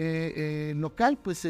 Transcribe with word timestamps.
eh, 0.00 0.74
local, 0.76 1.18
pues 1.22 1.46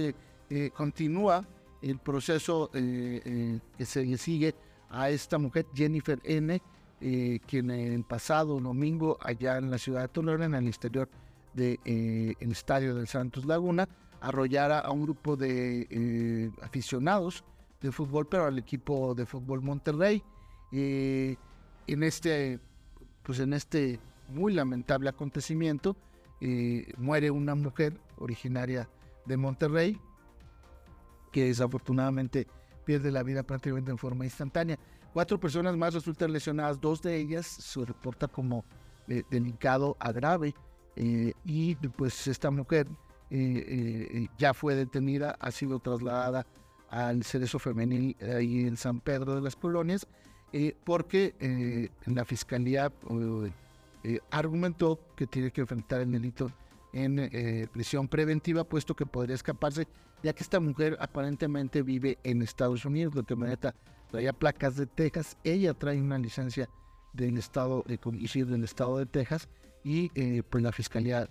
continúa 0.75 1.47
el 1.83 1.99
proceso 1.99 2.71
que 2.73 3.61
se 3.85 4.17
sigue 4.17 4.55
a 4.89 5.11
esta 5.11 5.37
mujer, 5.39 5.67
Jennifer 5.75 6.19
N., 6.25 6.61
quien 6.99 7.71
el 7.71 8.05
pasado 8.05 8.59
domingo 8.59 9.19
allá 9.21 9.59
en 9.59 9.71
la 9.71 9.79
ciudad 9.79 10.03
de 10.03 10.09
Toledo, 10.09 10.43
en 10.43 10.55
el 10.55 10.67
exterior 10.67 11.09
del 11.53 12.37
estadio 12.41 12.95
del 12.95 13.07
Santos 13.07 13.45
Laguna, 13.45 13.87
arrollara 14.21 14.79
a 14.81 14.91
un 14.91 15.03
grupo 15.03 15.37
de 15.37 16.51
aficionados 16.63 17.45
de 17.81 17.93
fútbol, 17.93 18.27
pero 18.27 18.47
al 18.47 18.59
equipo 18.59 19.15
de 19.15 19.27
fútbol 19.27 19.61
Monterrey. 19.61 20.23
en 20.73 22.03
este, 22.03 22.59
pues 23.23 23.41
en 23.41 23.53
este 23.53 24.01
muy 24.29 24.53
lamentable 24.53 25.09
acontecimiento, 25.09 25.97
eh, 26.41 26.93
muere 26.97 27.31
una 27.31 27.55
mujer 27.55 27.99
originaria 28.19 28.89
de 29.27 29.37
Monterrey, 29.37 30.01
que 31.33 31.45
desafortunadamente 31.45 32.47
pierde 32.85 33.11
la 33.11 33.23
vida 33.23 33.43
prácticamente 33.43 33.91
en 33.91 33.99
forma 33.99 34.25
instantánea. 34.25 34.79
Cuatro 35.13 35.39
personas 35.39 35.77
más 35.77 35.95
resultan 35.95 36.33
lesionadas, 36.33 36.81
dos 36.81 37.03
de 37.03 37.17
ellas 37.17 37.47
se 37.47 37.85
reporta 37.85 38.29
como 38.29 38.65
eh, 39.09 39.23
delicado 39.31 39.97
a 40.01 40.13
grave, 40.13 40.55
eh, 40.97 41.33
y 41.45 41.75
pues 41.75 42.27
esta 42.27 42.51
mujer 42.51 42.87
ya 44.39 44.55
fue 44.55 44.75
detenida, 44.75 45.37
ha 45.39 45.51
sido 45.51 45.81
trasladada 45.81 46.47
al 46.89 47.25
cerezo 47.25 47.59
femenil 47.59 48.17
ahí 48.23 48.67
en 48.67 48.79
San 48.79 49.01
Pedro 49.01 49.35
de 49.35 49.43
las 49.43 49.55
Colonias, 49.55 50.07
porque 50.85 51.91
la 52.07 52.25
fiscalía 52.25 52.91
eh, 54.05 54.21
argumentó 54.31 54.99
que 55.17 55.27
tiene 55.27 55.51
que 55.51 55.63
enfrentar 55.63 56.01
el 56.01 56.13
delito 56.13 56.51
en 56.93 57.19
eh, 57.19 57.67
prisión 57.73 58.09
preventiva, 58.09 58.65
puesto 58.65 58.95
que 58.95 59.07
podría 59.07 59.35
escaparse, 59.35 59.87
ya 60.23 60.33
que 60.33 60.43
esta 60.43 60.61
mujer 60.61 60.97
aparentemente 61.01 61.83
vive 61.83 62.19
en 62.25 62.43
Estados 62.43 62.85
Unidos, 62.85 63.15
lo 63.15 63.25
que 63.25 63.37
me 63.37 63.57
traía 64.11 64.33
placas 64.33 64.77
de 64.77 64.87
Texas, 64.87 65.37
ella 65.45 65.75
trae 65.75 66.01
una 66.01 66.19
licencia 66.19 66.69
del 67.13 67.39
estado 67.39 67.85
de 67.87 67.99
conducir 67.99 68.47
del 68.47 68.65
estado 68.65 68.99
de 68.99 69.07
Texas. 69.07 69.49
Y 69.85 70.11
eh, 70.17 70.43
pues 70.49 70.63
la 70.63 70.73
fiscalía 70.73 71.31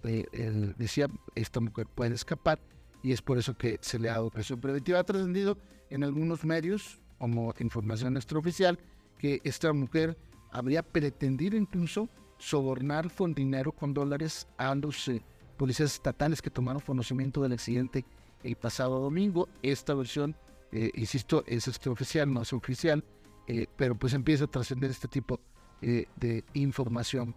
decía 0.77 1.07
esta 1.35 1.59
mujer 1.59 1.85
puede 1.85 2.15
escapar 2.15 2.59
y 3.03 3.11
es 3.11 3.21
por 3.21 3.37
eso 3.37 3.57
que 3.57 3.77
se 3.81 3.99
le 3.99 4.09
ha 4.09 4.13
dado 4.13 4.31
prisión 4.31 4.59
preventiva. 4.59 4.99
Ha 4.99 5.03
trascendido 5.03 5.57
en 5.89 6.03
algunos 6.03 6.43
medios 6.45 6.99
como 7.19 7.53
información 7.59 8.15
extraoficial 8.15 8.79
que 9.17 9.41
esta 9.43 9.71
mujer 9.73 10.17
habría 10.51 10.83
pretendido 10.83 11.57
incluso 11.57 12.09
sobornar 12.37 13.11
con 13.13 13.33
dinero, 13.33 13.71
con 13.71 13.93
dólares, 13.93 14.47
a 14.57 14.73
los 14.75 15.07
eh, 15.07 15.21
policías 15.57 15.93
estatales 15.93 16.41
que 16.41 16.49
tomaron 16.49 16.81
conocimiento 16.81 17.41
del 17.41 17.53
accidente 17.53 18.05
el 18.43 18.55
pasado 18.55 18.99
domingo. 18.99 19.49
Esta 19.61 19.93
versión, 19.93 20.35
eh, 20.71 20.91
insisto, 20.95 21.43
es 21.47 21.67
oficial, 21.87 22.31
no 22.31 22.43
es 22.43 22.53
oficial, 22.53 23.03
eh, 23.47 23.67
pero 23.75 23.95
pues 23.95 24.13
empieza 24.13 24.45
a 24.45 24.47
trascender 24.47 24.91
este 24.91 25.07
tipo 25.07 25.39
de 25.79 26.43
información 26.55 27.35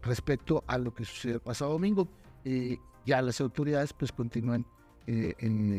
respecto 0.00 0.64
a 0.66 0.78
lo 0.78 0.94
que 0.94 1.04
sucedió 1.04 1.34
el 1.34 1.42
pasado 1.42 1.72
domingo. 1.72 2.08
ya 3.04 3.20
las 3.20 3.42
autoridades 3.42 3.92
pues 3.92 4.10
continúan 4.10 4.64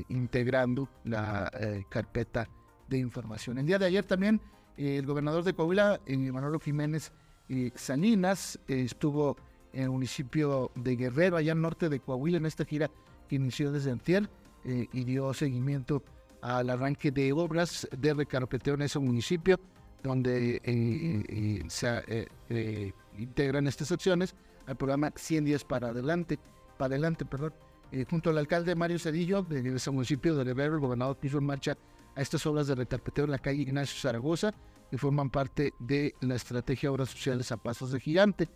integrando 0.08 0.88
la 1.03 1.52
carpeta 1.89 2.47
de 2.88 3.00
información. 3.00 3.58
El 3.58 3.66
día 3.66 3.80
de 3.80 3.88
ayer 3.88 4.06
también 4.06 4.39
el 4.78 5.03
gobernador 5.08 5.44
de 5.44 5.56
Coahuila, 5.56 6.00
Manolo 6.08 6.59
Jiménez, 6.59 7.11
Salinas, 7.73 8.59
estuvo 8.67 9.36
en 9.75 9.83
el 9.83 9.89
municipio 9.89 10.71
de 10.73 10.95
Guerrero, 10.95 11.37
allá 11.37 11.51
al 11.51 11.61
norte 11.61 11.89
de 11.89 11.99
Coahuila, 11.99 12.37
en 12.37 12.45
esta 12.45 12.65
gira 12.65 12.89
que 13.27 13.35
inició 13.35 13.71
desde 13.71 13.91
Antier 13.91 14.29
eh, 14.63 14.87
y 14.93 15.03
dio 15.03 15.33
seguimiento 15.33 16.01
al 16.41 16.69
arranque 16.69 17.11
de 17.11 17.33
obras 17.33 17.87
de 17.95 18.13
recarpeteo 18.13 18.75
en 18.75 18.83
ese 18.83 18.99
municipio, 18.99 19.59
donde 20.01 20.55
eh, 20.57 20.61
eh, 20.63 21.63
se 21.67 22.31
integran 23.17 23.67
estas 23.67 23.91
acciones 23.91 24.33
al 24.66 24.77
programa 24.77 25.11
100 25.16 25.45
días 25.45 25.63
para 25.66 25.89
adelante, 25.89 26.39
para 26.77 26.94
adelante, 26.94 27.25
perdón. 27.25 27.53
junto 28.09 28.29
al 28.29 28.38
alcalde 28.38 28.75
Mario 28.75 28.97
Cedillo 28.97 29.41
de 29.44 29.75
ese 29.75 29.91
municipio 29.91 30.35
de 30.35 30.44
Guerrero, 30.45 30.75
el 30.75 30.81
gobernador 30.81 31.17
puso 31.17 31.39
en 31.39 31.45
marcha 31.45 31.77
a 32.16 32.21
estas 32.21 32.45
obras 32.45 32.67
de 32.67 32.75
recarpeteo 32.75 33.25
en 33.25 33.31
la 33.31 33.39
calle 33.39 33.61
Ignacio 33.61 34.00
Zaragoza, 34.00 34.53
que 34.89 34.97
forman 34.97 35.29
parte 35.29 35.73
de 35.79 36.16
la 36.21 36.35
estrategia 36.35 36.91
Obras 36.91 37.09
Sociales 37.09 37.51
a 37.51 37.57
Pasos 37.57 37.91
de 37.91 38.00
Gigante. 38.00 38.47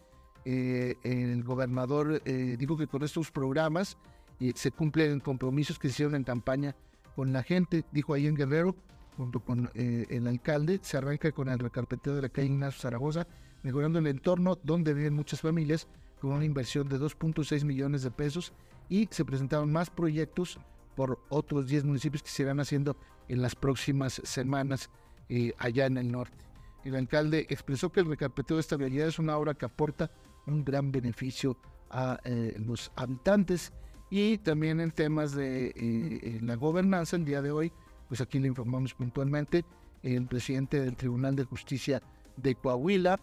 Eh, 0.52 0.96
el 1.04 1.44
gobernador 1.44 2.24
eh, 2.26 2.56
dijo 2.58 2.76
que 2.76 2.88
con 2.88 3.04
estos 3.04 3.30
programas 3.30 4.00
eh, 4.40 4.52
se 4.56 4.72
cumplen 4.72 5.20
compromisos 5.20 5.78
que 5.78 5.90
se 5.90 5.92
hicieron 5.92 6.16
en 6.16 6.24
campaña 6.24 6.76
con 7.16 7.32
la 7.32 7.44
gente, 7.44 7.86
dijo 7.92 8.16
ahí 8.16 8.26
en 8.26 8.34
Guerrero, 8.34 8.76
junto 9.16 9.42
con 9.42 9.70
el 9.76 10.26
alcalde, 10.26 10.80
se 10.82 10.98
arranca 10.98 11.32
con 11.34 11.50
el 11.50 11.60
recarpeteo 11.60 12.16
de 12.16 12.24
la 12.24 12.30
calle 12.30 12.48
Ignacio 12.48 12.82
Zaragoza, 12.82 13.28
mejorando 13.62 14.00
el 14.00 14.08
entorno 14.08 14.58
donde 14.64 14.96
viven 14.96 15.14
muchas 15.14 15.42
familias, 15.42 15.88
con 16.20 16.32
una 16.32 16.46
inversión 16.46 16.90
de 16.90 16.98
2.6 16.98 17.64
millones 17.64 18.02
de 18.02 18.10
pesos 18.10 18.52
y 18.88 19.08
se 19.12 19.26
presentaron 19.26 19.72
más 19.72 19.92
proyectos 19.92 20.58
por 20.96 21.20
otros 21.30 21.68
10 21.68 21.84
municipios 21.84 22.24
que 22.24 22.30
se 22.30 22.42
irán 22.42 22.60
haciendo 22.60 22.98
en 23.28 23.44
las 23.44 23.56
próximas 23.56 24.20
semanas 24.24 24.90
eh, 25.28 25.54
allá 25.60 25.86
en 25.86 25.98
el 25.98 26.12
norte. 26.12 26.44
El 26.84 26.96
alcalde 26.96 27.46
expresó 27.50 27.92
que 27.92 28.00
el 28.00 28.08
recarpeteo 28.08 28.58
de 28.58 28.62
esta 28.62 28.78
vialidad 28.78 29.08
es 29.08 29.20
una 29.20 29.38
obra 29.38 29.54
que 29.54 29.66
aporta 29.66 30.10
un 30.52 30.64
gran 30.64 30.92
beneficio 30.92 31.58
a 31.90 32.20
eh, 32.24 32.56
los 32.66 32.92
habitantes. 32.96 33.72
Y 34.10 34.40
también 34.40 34.80
en 34.80 34.92
temas 34.92 35.34
de 35.34 35.68
eh, 35.76 36.40
la 36.42 36.56
gobernanza 36.56 37.16
el 37.16 37.26
día 37.26 37.42
de 37.42 37.52
hoy, 37.52 37.72
pues 38.08 38.22
aquí 38.22 38.40
le 38.40 38.48
informamos 38.48 38.94
puntualmente, 38.94 39.64
el 40.02 40.26
presidente 40.26 40.80
del 40.80 40.96
Tribunal 40.96 41.36
de 41.36 41.44
Justicia 41.44 42.02
de 42.38 42.56
Coahuila 42.56 43.20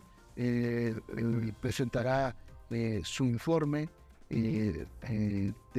presentará 1.63 2.37
su 3.03 3.25
informe 3.25 3.89
de 4.29 4.85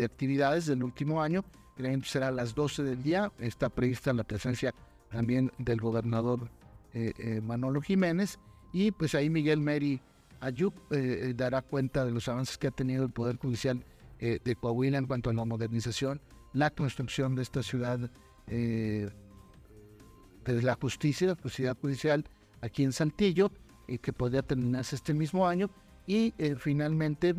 actividades 0.03 0.65
del 0.65 0.81
último 0.83 1.21
año, 1.21 1.45
que 1.77 2.01
será 2.03 2.29
a 2.29 2.31
las 2.31 2.55
12 2.55 2.83
del 2.83 3.03
día, 3.03 3.31
está 3.39 3.69
prevista 3.69 4.11
la 4.11 4.23
presencia 4.23 4.73
también 5.09 5.51
del 5.59 5.79
gobernador 5.79 6.49
eh, 6.93 7.13
eh, 7.19 7.41
Manolo 7.41 7.81
Jiménez, 7.81 8.39
y 8.73 8.91
pues 8.91 9.13
ahí 9.15 9.29
Miguel 9.29 9.61
Meri 9.61 10.01
Ayub 10.39 10.73
eh, 10.91 11.33
dará 11.35 11.61
cuenta 11.61 12.05
de 12.05 12.11
los 12.11 12.27
avances 12.27 12.57
que 12.57 12.67
ha 12.67 12.71
tenido 12.71 13.03
el 13.03 13.11
Poder 13.11 13.37
Judicial 13.37 13.83
de 14.19 14.55
Coahuila 14.55 14.97
en 14.97 15.05
cuanto 15.05 15.29
a 15.29 15.33
la 15.33 15.45
modernización, 15.45 16.19
la 16.51 16.71
construcción 16.71 17.35
de 17.35 17.43
esta 17.43 17.61
ciudad 17.61 18.09
de 18.47 19.11
la 20.45 20.73
justicia, 20.73 21.27
la 21.27 21.35
justicia 21.35 21.77
judicial 21.79 22.25
aquí 22.61 22.83
en 22.83 22.93
Santillo, 22.93 23.51
que 24.01 24.13
podría 24.13 24.41
terminarse 24.41 24.95
este 24.95 25.13
mismo 25.13 25.47
año, 25.47 25.69
y 26.07 26.33
finalmente 26.57 27.35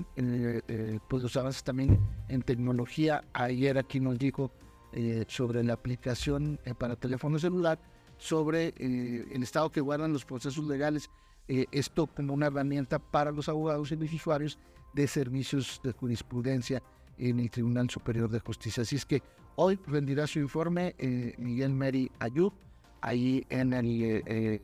pues 1.08 1.24
los 1.24 1.36
avances 1.36 1.64
también 1.64 1.98
en 2.28 2.42
tecnología. 2.42 3.24
Ayer 3.32 3.76
aquí 3.76 3.98
nos 3.98 4.16
dijo 4.16 4.52
eh, 4.92 5.26
sobre 5.28 5.62
la 5.62 5.74
aplicación 5.74 6.58
eh, 6.64 6.72
para 6.72 6.96
teléfono 6.96 7.38
celular, 7.38 7.78
sobre 8.16 8.68
eh, 8.78 9.28
el 9.30 9.42
estado 9.42 9.70
que 9.70 9.82
guardan 9.82 10.14
los 10.14 10.24
procesos 10.24 10.64
legales, 10.64 11.10
esto 11.48 12.06
como 12.06 12.34
una 12.34 12.46
herramienta 12.46 12.98
para 12.98 13.32
los 13.32 13.48
abogados 13.48 13.90
y 13.92 13.96
los 13.96 14.12
usuarios 14.12 14.58
de 14.94 15.06
servicios 15.06 15.80
de 15.82 15.92
jurisprudencia 15.92 16.82
en 17.16 17.40
el 17.40 17.50
Tribunal 17.50 17.88
Superior 17.90 18.30
de 18.30 18.40
Justicia. 18.40 18.82
Así 18.82 18.96
es 18.96 19.06
que 19.06 19.22
hoy 19.56 19.78
rendirá 19.86 20.26
su 20.26 20.38
informe 20.38 20.94
Miguel 21.38 21.72
Meri 21.72 22.10
Ayub, 22.18 22.52
ahí 23.00 23.44
en 23.48 23.72
el, 23.72 24.62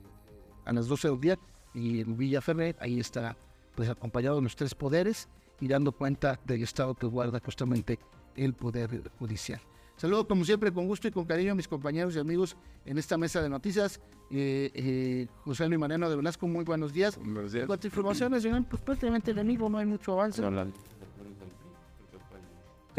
a 0.64 0.72
las 0.72 0.86
12 0.86 1.08
del 1.08 1.20
día, 1.20 1.38
y 1.74 2.00
en 2.00 2.16
Villa 2.16 2.40
Ferrer, 2.40 2.76
ahí 2.80 3.00
estará 3.00 3.36
pues 3.74 3.88
acompañado 3.88 4.36
de 4.36 4.42
los 4.42 4.56
tres 4.56 4.74
poderes 4.74 5.28
y 5.60 5.68
dando 5.68 5.92
cuenta 5.92 6.38
del 6.44 6.62
estado 6.62 6.94
que 6.94 7.06
guarda 7.06 7.40
justamente 7.44 7.98
el 8.36 8.54
Poder 8.54 9.10
Judicial. 9.18 9.60
Saludo 9.96 10.26
como 10.26 10.44
siempre 10.44 10.72
con 10.72 10.86
gusto 10.86 11.06
y 11.06 11.10
con 11.12 11.24
cariño 11.24 11.52
a 11.52 11.54
mis 11.54 11.68
compañeros 11.68 12.16
y 12.16 12.18
amigos 12.18 12.56
en 12.84 12.98
esta 12.98 13.16
mesa 13.16 13.40
de 13.40 13.48
noticias. 13.48 14.00
Eh, 14.30 14.70
eh, 14.74 15.26
José 15.44 15.68
Luis 15.68 15.78
Mariano 15.78 16.10
de 16.10 16.16
Velasco, 16.16 16.48
muy 16.48 16.64
buenos 16.64 16.92
días. 16.92 17.16
Buenos 17.16 17.52
días. 17.52 17.66
Cuatro 17.66 17.86
informaciones, 17.86 18.44
pues 18.68 18.82
prácticamente 18.82 19.32
de 19.32 19.44
mismo 19.44 19.68
no 19.68 19.78
hay 19.78 19.86
mucho 19.86 20.12
avance. 20.12 20.42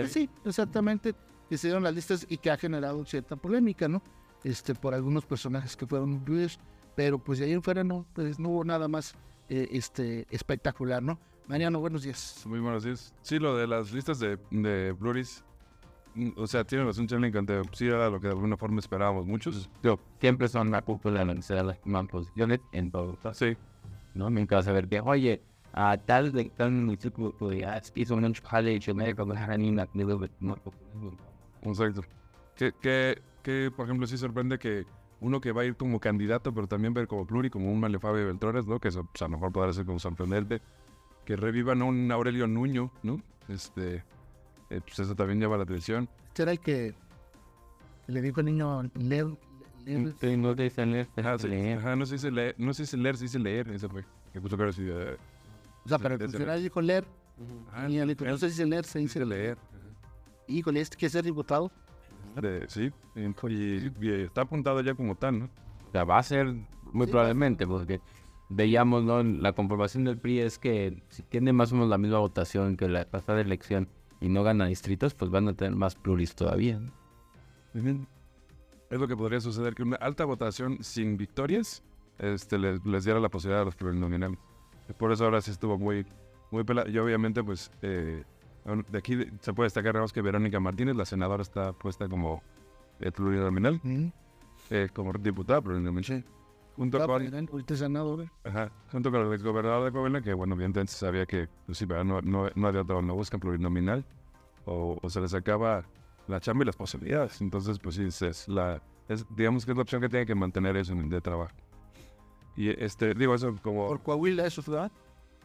sí, 0.07 0.29
exactamente, 0.45 1.13
que 1.49 1.57
se 1.57 1.67
dieron 1.67 1.83
las 1.83 1.93
listas 1.93 2.25
y 2.29 2.37
que 2.37 2.49
ha 2.49 2.57
generado 2.57 3.03
cierta 3.05 3.35
polémica, 3.35 3.87
¿no? 3.89 4.01
Este, 4.43 4.73
por 4.73 4.93
algunos 4.93 5.25
personajes 5.25 5.75
que 5.75 5.85
fueron 5.85 6.13
incluidos, 6.13 6.59
pero 6.95 7.17
pues 7.17 7.39
de 7.39 7.45
ahí 7.45 7.51
en 7.51 7.63
fuera 7.63 7.83
no, 7.83 8.05
pues 8.13 8.39
no 8.39 8.49
hubo 8.49 8.63
nada 8.63 8.87
más 8.87 9.15
eh, 9.49 9.67
este, 9.71 10.27
espectacular, 10.29 11.03
¿no? 11.03 11.19
Mariano, 11.47 11.79
buenos 11.79 12.03
días. 12.03 12.41
Muy 12.45 12.59
buenos 12.59 12.83
días. 12.83 13.13
Sí, 13.21 13.37
lo 13.37 13.57
de 13.57 13.67
las 13.67 13.91
listas 13.91 14.19
de, 14.19 14.37
de 14.49 14.93
Bluris 14.93 15.43
o 16.35 16.47
sea, 16.47 16.63
tiene 16.63 16.85
razón 16.85 17.07
Charlie 17.07 17.31
que 17.31 17.61
sí 17.73 17.87
era 17.87 18.09
lo 18.09 18.19
que 18.19 18.27
de 18.27 18.33
alguna 18.33 18.57
forma 18.57 18.79
esperábamos 18.79 19.25
muchos. 19.25 19.69
Yo, 19.83 19.99
siempre 20.19 20.47
son 20.47 20.71
la 20.71 20.81
cúpula 20.81 21.25
de 21.25 21.35
las 21.35 22.07
posiciones 22.09 22.59
en 22.71 22.91
todo. 22.91 23.17
Sí. 23.33 23.57
¿No? 24.13 24.29
Me 24.29 24.41
encanta 24.41 24.63
saber 24.63 24.87
que, 24.87 25.01
oye, 25.01 25.41
a 25.73 25.97
tal 25.97 26.31
de 26.31 26.45
tal 26.45 26.71
municipio 26.71 27.31
podría 27.37 27.81
hizo 27.95 28.15
un 28.15 28.33
jale 28.33 28.75
y 28.75 28.93
me 28.93 29.13
con 29.13 29.29
la 29.29 29.45
janina 29.45 29.87
de 29.93 30.29
Exacto. 31.63 32.01
Que, 32.55 32.71
que, 32.81 33.21
que, 33.43 33.71
por 33.75 33.85
ejemplo, 33.85 34.07
sí 34.07 34.17
sorprende 34.17 34.57
que 34.57 34.85
uno 35.19 35.41
que 35.41 35.51
va 35.51 35.63
a 35.63 35.65
ir 35.65 35.75
como 35.75 35.99
candidato, 35.99 36.53
pero 36.53 36.67
también 36.67 36.93
ver 36.93 37.07
como 37.07 37.25
pluri, 37.27 37.49
como 37.49 37.71
un 37.71 37.79
Malefabio 37.79 38.25
Beltrones, 38.25 38.67
¿no? 38.67 38.79
Que 38.79 38.87
eso, 38.87 39.03
pues, 39.03 39.21
a 39.21 39.25
lo 39.25 39.31
mejor 39.31 39.51
podrá 39.51 39.73
ser 39.73 39.85
como 39.85 39.99
sorprendente. 39.99 40.61
Que 41.25 41.35
revivan 41.35 41.81
a 41.81 41.85
un 41.85 42.11
Aurelio 42.11 42.47
Nuño, 42.47 42.91
¿no? 43.03 43.19
Este, 43.49 44.03
eh, 44.69 44.81
pues 44.85 44.99
eso 44.99 45.15
también 45.15 45.39
llama 45.39 45.57
la 45.57 45.63
atención. 45.63 46.09
Este 46.27 46.43
era 46.43 46.51
el 46.51 46.59
que 46.59 46.93
le 48.07 48.21
dijo 48.21 48.39
al 48.39 48.45
niño 48.45 48.83
leer. 48.95 49.27
leer. 49.85 50.37
no 50.37 50.53
dice 50.55 50.85
leer, 50.85 51.07
Ajá, 51.17 51.37
sí, 51.37 51.47
leer. 51.47 51.79
ajá, 51.79 51.95
no 51.95 52.05
se 52.05 52.15
dice 52.15 52.31
leer, 52.31 52.55
no 52.57 52.73
se 52.73 52.83
dice 52.83 52.97
leer, 52.97 53.17
se 53.17 53.23
dice 53.25 53.39
leer, 53.39 53.69
ese 53.69 53.87
fue. 53.89 54.03
Que 54.33 54.41
puso 54.41 54.57
cara 54.57 54.69
así 54.71 54.83
de... 54.83 55.17
O 55.85 55.87
sea, 55.89 55.97
pero 55.99 56.15
el 56.15 56.19
Desde- 56.19 56.31
funcionario 56.31 56.63
dijo 56.63 56.81
leer. 56.81 57.05
Ah, 57.71 57.87
Y 57.89 57.97
él 57.97 58.07
dijo, 58.09 58.25
no 58.25 58.37
se 58.37 58.47
dice 58.47 58.65
leer, 58.65 58.85
se 58.85 58.91
se 58.93 58.99
dice 58.99 59.19
dice 59.19 59.25
leer. 59.29 59.57
Híjole, 60.47 60.81
este 60.81 60.97
quiere 60.97 61.11
ser 61.11 61.23
diputado. 61.23 61.71
De- 62.41 62.65
sí, 62.67 62.91
y, 63.15 63.21
y- 63.21 63.91
y 64.01 64.09
está 64.23 64.41
apuntado 64.41 64.81
ya 64.81 64.93
como 64.93 65.15
tal, 65.15 65.39
¿no? 65.39 65.45
O 65.45 65.91
sea, 65.91 66.03
va 66.03 66.17
a 66.17 66.23
ser 66.23 66.47
muy 66.91 67.05
Sí, 67.05 67.11
probablemente, 67.11 67.65
porque 67.65 68.01
veíamos, 68.49 69.03
¿no? 69.03 69.23
La 69.23 69.53
comprobación 69.53 70.03
del 70.03 70.17
PRI 70.17 70.39
es 70.39 70.59
que 70.59 71.01
si 71.09 71.23
tiene 71.23 71.53
más 71.53 71.71
o 71.71 71.75
menos 71.75 71.89
la 71.89 71.97
misma 71.97 72.19
votación 72.19 72.75
que 72.77 72.87
la 72.89 73.05
pasada 73.05 73.39
elección 73.41 73.87
y 74.21 74.29
no 74.29 74.43
gana 74.43 74.65
distritos, 74.65 75.13
pues 75.13 75.31
van 75.31 75.47
a 75.47 75.53
tener 75.53 75.75
más 75.75 75.95
pluris 75.95 76.35
todavía. 76.35 76.79
¿no? 76.79 76.91
Es 78.89 78.99
lo 78.99 79.07
que 79.07 79.17
podría 79.17 79.41
suceder, 79.41 79.75
que 79.75 79.83
una 79.83 79.97
alta 79.97 80.25
votación 80.25 80.83
sin 80.83 81.17
victorias 81.17 81.83
este, 82.19 82.57
les, 82.57 82.85
les 82.85 83.03
diera 83.03 83.19
la 83.19 83.29
posibilidad 83.29 83.63
a 83.63 83.65
los 83.65 83.75
plurinominales. 83.75 84.37
Por 84.97 85.11
eso 85.11 85.25
ahora 85.25 85.41
sí 85.41 85.51
estuvo 85.51 85.77
muy, 85.77 86.05
muy 86.51 86.63
pelado. 86.63 86.89
Y 86.89 86.97
obviamente, 86.99 87.43
pues, 87.43 87.71
eh, 87.81 88.23
de 88.89 88.97
aquí 88.97 89.17
se 89.41 89.53
puede 89.53 89.65
destacar 89.65 89.93
digamos, 89.93 90.13
que 90.13 90.21
Verónica 90.21 90.59
Martínez, 90.59 90.95
la 90.95 91.05
senadora, 91.05 91.41
está 91.41 91.73
puesta 91.73 92.07
como 92.07 92.41
eh, 92.99 93.11
plurinominal, 93.11 93.79
Mm. 93.83 94.07
eh, 94.69 94.89
como 94.93 95.11
diputada 95.13 95.61
plurinominal. 95.61 96.23
Junto 96.75 97.01
Ah, 97.01 97.05
con, 97.05 97.17
presidente, 97.19 97.51
ahorita 97.53 97.75
senador. 97.75 98.25
ajá, 98.43 98.69
junto 98.91 99.09
con 99.11 99.21
el 99.25 99.33
exgobernador 99.33 99.85
de 99.85 99.91
Coahuila, 99.91 100.21
que 100.21 100.33
bueno, 100.33 100.55
evidentemente 100.55 100.91
sabía 100.93 101.25
que 101.25 101.47
pues, 101.65 101.77
sí, 101.77 101.85
¿verdad? 101.85 102.03
no, 102.03 102.21
no, 102.21 102.49
no 102.53 102.67
había 102.67 102.81
otro, 102.81 103.01
no 103.01 103.15
buscan 103.15 103.39
plurinominal, 103.39 104.03
o, 104.65 104.97
o 105.01 105.09
se 105.09 105.21
les 105.21 105.33
acaba 105.33 105.85
la 106.27 106.39
chamba 106.41 106.63
y 106.63 106.65
las 106.65 106.75
posibilidades. 106.75 107.39
Entonces, 107.41 107.79
pues 107.79 107.95
sí, 107.95 108.03
es, 108.03 108.21
es 108.21 108.47
la, 108.49 108.81
es, 109.07 109.25
digamos 109.35 109.63
que 109.65 109.71
es 109.71 109.77
la 109.77 109.83
opción 109.83 110.01
que 110.01 110.09
tiene 110.09 110.25
que 110.25 110.35
mantener 110.35 110.75
eso 110.75 110.91
en- 110.93 111.07
de 111.09 111.21
trabajo. 111.21 111.53
Y 112.57 112.69
este, 112.81 113.13
digo 113.13 113.35
eso 113.35 113.55
como... 113.61 113.87
Por 113.87 114.01
Coahuila, 114.01 114.45
eso 114.45 114.61
ciudad. 114.61 114.91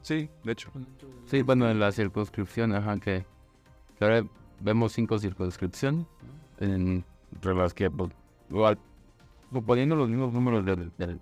Sí, 0.02 0.28
de 0.44 0.52
hecho. 0.52 0.70
Sí, 1.26 1.42
bueno, 1.42 1.68
en 1.70 1.78
la 1.78 1.92
circunscripción, 1.92 2.74
ajá, 2.74 2.98
que, 2.98 3.24
que 3.98 4.04
ahora 4.04 4.24
vemos 4.60 4.92
cinco 4.92 5.18
circunscripciones, 5.18 6.06
en, 6.58 7.04
entre 7.34 7.54
las 7.54 7.74
que, 7.74 7.90
pues, 7.90 8.10
igual, 8.48 8.78
suponiendo 9.52 9.96
los 9.96 10.08
mismos 10.08 10.32
números 10.32 10.64
del, 10.64 10.92
del 10.96 11.20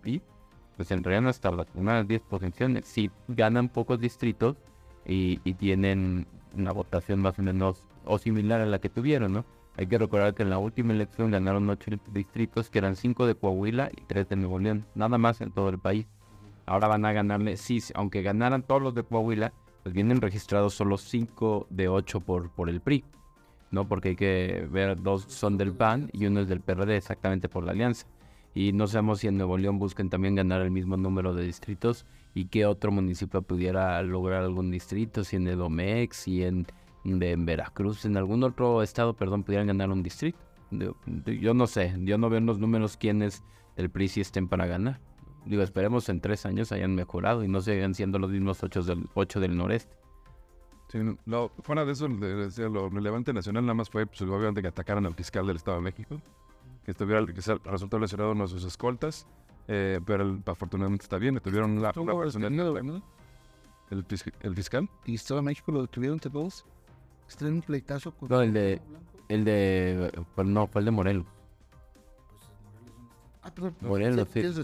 pues 0.79 0.93
entrarían 0.93 1.27
hasta 1.27 1.51
las 1.51 1.67
primeras 1.67 2.07
10 2.07 2.23
posiciones. 2.23 2.85
Si 2.87 3.11
ganan 3.27 3.69
pocos 3.69 3.99
distritos 3.99 4.57
y, 5.05 5.39
tienen 5.55 6.27
una 6.57 6.71
votación 6.71 7.21
más 7.21 7.37
o 7.39 7.43
menos 7.43 7.85
o 8.05 8.17
similar 8.17 8.61
a 8.61 8.67
la 8.67 8.79
que 8.79 8.89
tuvieron, 8.89 9.33
¿no? 9.33 9.45
Hay 9.77 9.87
que 9.89 9.99
recordar 9.99 10.35
que 10.35 10.45
en 10.45 10.51
la 10.51 10.59
última 10.59 10.93
elección 10.93 11.33
ganaron 11.33 11.69
8 11.69 11.91
distritos, 12.13 12.71
que 12.71 12.79
eran 12.79 12.95
5 12.95 13.27
de 13.27 13.35
Coahuila 13.35 13.91
y 13.97 14.03
3 14.03 14.29
de 14.29 14.37
Nuevo 14.37 14.61
León, 14.61 14.87
nada 14.95 15.19
más 15.19 15.41
en 15.41 15.51
todo 15.51 15.69
el 15.69 15.81
país. 15.81 16.07
Ahora 16.65 16.87
van 16.87 17.05
a 17.05 17.13
ganarle, 17.13 17.57
sí, 17.57 17.83
aunque 17.95 18.23
ganaran 18.23 18.63
todos 18.63 18.81
los 18.81 18.95
de 18.95 19.03
Coahuila, 19.03 19.53
pues 19.83 19.95
vienen 19.95 20.21
registrados 20.21 20.75
solo 20.75 20.97
5 20.97 21.67
de 21.71 21.89
8 21.89 22.21
por, 22.21 22.51
por 22.51 22.69
el 22.69 22.81
PRI, 22.81 23.05
¿no? 23.73 23.89
Porque 23.89 24.11
hay 24.11 24.17
que 24.17 24.69
ver, 24.71 25.03
dos 25.03 25.25
son 25.25 25.59
del 25.59 25.73
PAN 25.73 26.09
y 26.13 26.27
uno 26.27 26.41
es 26.41 26.49
del 26.49 26.61
PRD, 26.61 26.97
exactamente 26.97 27.49
por 27.49 27.65
la 27.65 27.73
alianza. 27.73 28.07
Y 28.59 28.73
no 28.73 28.89
sabemos 28.89 29.21
si 29.21 29.29
en 29.29 29.37
Nuevo 29.37 29.57
León 29.57 29.79
busquen 29.79 30.11
también 30.11 30.35
ganar 30.35 30.63
el 30.63 30.73
mismo 30.73 30.97
número 30.97 31.33
de 31.33 31.45
distritos 31.45 32.05
y 32.35 32.47
qué 32.47 32.67
otro 32.67 32.91
municipio 32.91 33.41
pudiera 33.41 34.03
lograr 34.03 34.43
algún 34.43 34.73
distrito, 34.73 35.23
si 35.23 35.37
en 35.37 35.47
Edomex, 35.47 36.17
si 36.17 36.43
en, 36.43 36.67
en 37.05 37.47
Veracruz, 37.47 38.05
en 38.05 38.17
algún 38.17 38.43
otro 38.43 38.83
estado, 38.83 39.15
perdón, 39.15 39.45
pudieran 39.45 39.69
ganar 39.69 39.91
un 39.91 40.03
distrito. 40.03 40.41
Yo, 40.73 41.55
no 41.55 41.69
sé, 41.69 41.95
yo 42.01 42.19
no 42.19 42.29
veo 42.31 42.39
en 42.39 42.47
los 42.47 42.59
números 42.59 42.97
quiénes 42.97 43.45
del 43.77 43.91
PRI 43.91 44.09
sí 44.09 44.21
estén 44.23 44.49
para 44.49 44.67
ganar. 44.67 44.99
Digo, 45.47 45.63
esperemos 45.63 46.09
en 46.09 46.21
tres 46.21 46.45
años 46.45 46.73
hayan 46.73 46.97
mejorado 46.97 47.45
y 47.45 47.49
no 47.49 47.61
sigan 47.61 47.95
siendo 47.95 48.19
los 48.19 48.33
mismos 48.33 48.61
ocho 48.65 48.83
del, 48.83 49.09
ocho 49.15 49.39
del 49.39 49.57
noreste. 49.57 49.95
Sí, 50.89 50.99
no, 51.27 51.53
fuera 51.61 51.85
de 51.85 51.93
eso, 51.93 52.09
lo 52.09 52.91
relevante 52.91 53.33
nacional 53.33 53.67
nada 53.67 53.75
más 53.75 53.89
fue, 53.89 54.05
pues, 54.05 54.21
obviamente, 54.23 54.63
que 54.63 54.69
atacaran 54.69 55.07
al 55.07 55.15
fiscal 55.15 55.47
del 55.47 55.55
Estado 55.55 55.77
de 55.77 55.85
México, 55.85 56.21
que, 56.89 56.93
estuviera, 56.93 57.27
que 57.27 57.43
se 57.43 57.55
resultó 57.57 57.99
lesionado 57.99 58.33
uno 58.33 58.45
de 58.45 58.49
sus 58.49 58.65
escoltas, 58.65 59.27
eh, 59.67 60.01
pero 60.07 60.23
él, 60.23 60.43
afortunadamente 60.47 61.03
está 61.03 61.19
bien, 61.19 61.35
le 61.35 61.41
tuvieron 61.43 61.83
la, 61.83 61.93
persona- 61.93 62.49
detenido, 62.49 62.83
¿no? 62.83 63.03
el, 63.91 64.07
fis- 64.09 64.33
el 64.41 64.55
fiscal. 64.55 64.89
Y 65.05 65.15
Estado 65.17 65.41
de 65.41 65.45
México 65.45 65.71
lo 65.71 65.83
detuvieron 65.83 66.17
entre 66.17 66.31
todos. 66.31 66.65
Está 67.29 67.47
en 67.47 67.53
un 67.57 67.61
pleitazo 67.61 68.13
con. 68.13 68.31
No, 68.31 68.41
el 68.41 68.55
de, 68.55 68.81
el 69.29 69.45
de, 69.45 70.11
pues 70.35 70.49
no, 70.49 70.67
fue 70.67 70.81
el 70.81 70.87
de 70.87 70.91
Morelos. 70.93 71.27
Ah, 73.43 73.51
perdón. 73.55 73.77
Morelos, 73.83 74.27
sí, 74.29 74.33
tienes 74.41 74.55
sí. 74.57 74.63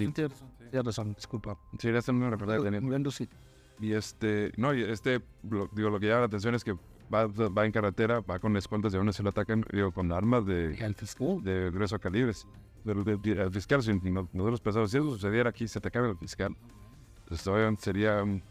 razón, 0.83 1.13
disculpa. 1.15 1.59
Sí, 1.79 1.89
era 1.89 1.99
mismo 2.15 2.31
reportaje 2.31 2.59
que 2.61 2.65
tenía. 2.65 2.81
Morelos, 2.81 3.15
sí. 3.17 3.29
Y 3.81 3.93
este, 3.93 4.51
no, 4.57 4.73
y 4.73 4.83
este, 4.83 5.21
lo- 5.43 5.69
digo, 5.73 5.91
lo 5.91 6.01
que 6.01 6.07
llama 6.07 6.21
la 6.21 6.27
atención 6.27 6.55
es 6.55 6.65
que 6.65 6.75
va, 7.15 7.49
va 7.49 7.65
en 7.67 7.73
carretera, 7.73 8.21
va 8.21 8.39
con 8.39 8.57
escoltas 8.57 8.93
y 8.93 8.97
aún 8.97 9.09
así 9.09 9.23
lo 9.23 9.31
atacan, 9.31 9.65
digo, 9.73 9.93
con 9.93 10.11
armas 10.13 10.45
de, 10.47 10.75
El 10.75 10.95
de 11.45 11.71
grueso 11.71 11.99
calibres. 11.99 12.47
Al 12.87 13.51
fiscal, 13.53 13.83
si 13.83 13.95
no- 13.95 14.29
nosotros 14.33 14.61
pensamos, 14.61 14.91
si 14.91 14.99
eso 14.99 15.11
sucediera 15.11 15.51
aquí, 15.51 15.67
se 15.69 15.79
atacaba 15.79 16.09
al 16.09 16.19
fiscal, 16.19 16.55
pues 17.27 17.47
obviamente 17.47 17.83
sería 17.83 18.23
un, 18.23 18.43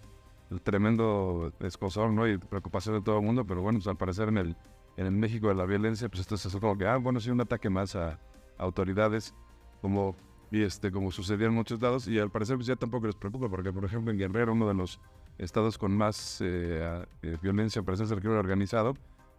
un 0.50 0.60
tremendo 0.60 1.51
escosor, 1.60 2.10
¿no? 2.12 2.27
Y 2.27 2.38
preocupación 2.39 2.95
de 2.95 3.01
todo 3.01 3.19
el 3.19 3.25
mundo, 3.25 3.45
pero 3.45 3.62
bueno, 3.62 3.77
pues 3.80 3.88
al 3.88 3.98
parecer 3.98 4.30
en 4.30 4.38
el, 4.39 4.56
en 4.98 5.06
el 5.06 5.12
México 5.12 5.50
de 5.50 5.56
la 5.56 5.65
violencia, 5.65 6.10
pues 6.10 6.21
esto 6.21 6.36
es 6.36 6.56
como 6.60 6.77
que, 6.77 6.88
ah, 6.88 6.98
bueno, 6.98 7.19
sí, 7.19 7.30
un 7.30 7.42
ataque 7.42 7.69
más 7.69 7.95
a, 7.95 8.13
a 8.13 8.19
autoridades, 8.57 9.36
como, 9.81 10.15
y 10.50 10.63
este, 10.63 10.92
como 10.92 11.12
sucedía 11.12 11.48
en 11.48 11.54
muchos 11.54 11.80
lados, 11.81 12.07
y 12.07 12.18
al 12.18 12.31
parecer 12.31 12.56
pues 12.56 12.65
ya 12.68 12.75
tampoco 12.75 13.06
les 13.06 13.15
preocupa, 13.15 13.50
porque 13.50 13.71
por 13.71 13.86
ejemplo 13.86 14.12
en 14.12 14.18
Guerrero, 14.18 14.54
uno 14.54 14.68
de 14.68 14.74
los 14.74 15.00
estados 15.38 15.77
con 15.77 15.95
más 15.95 16.39
eh, 16.41 17.06
eh, 17.21 17.38
violencia, 17.41 17.81
presencia 17.81 18.15
del 18.15 18.21
crimen 18.21 18.38
organizado, 18.39 18.94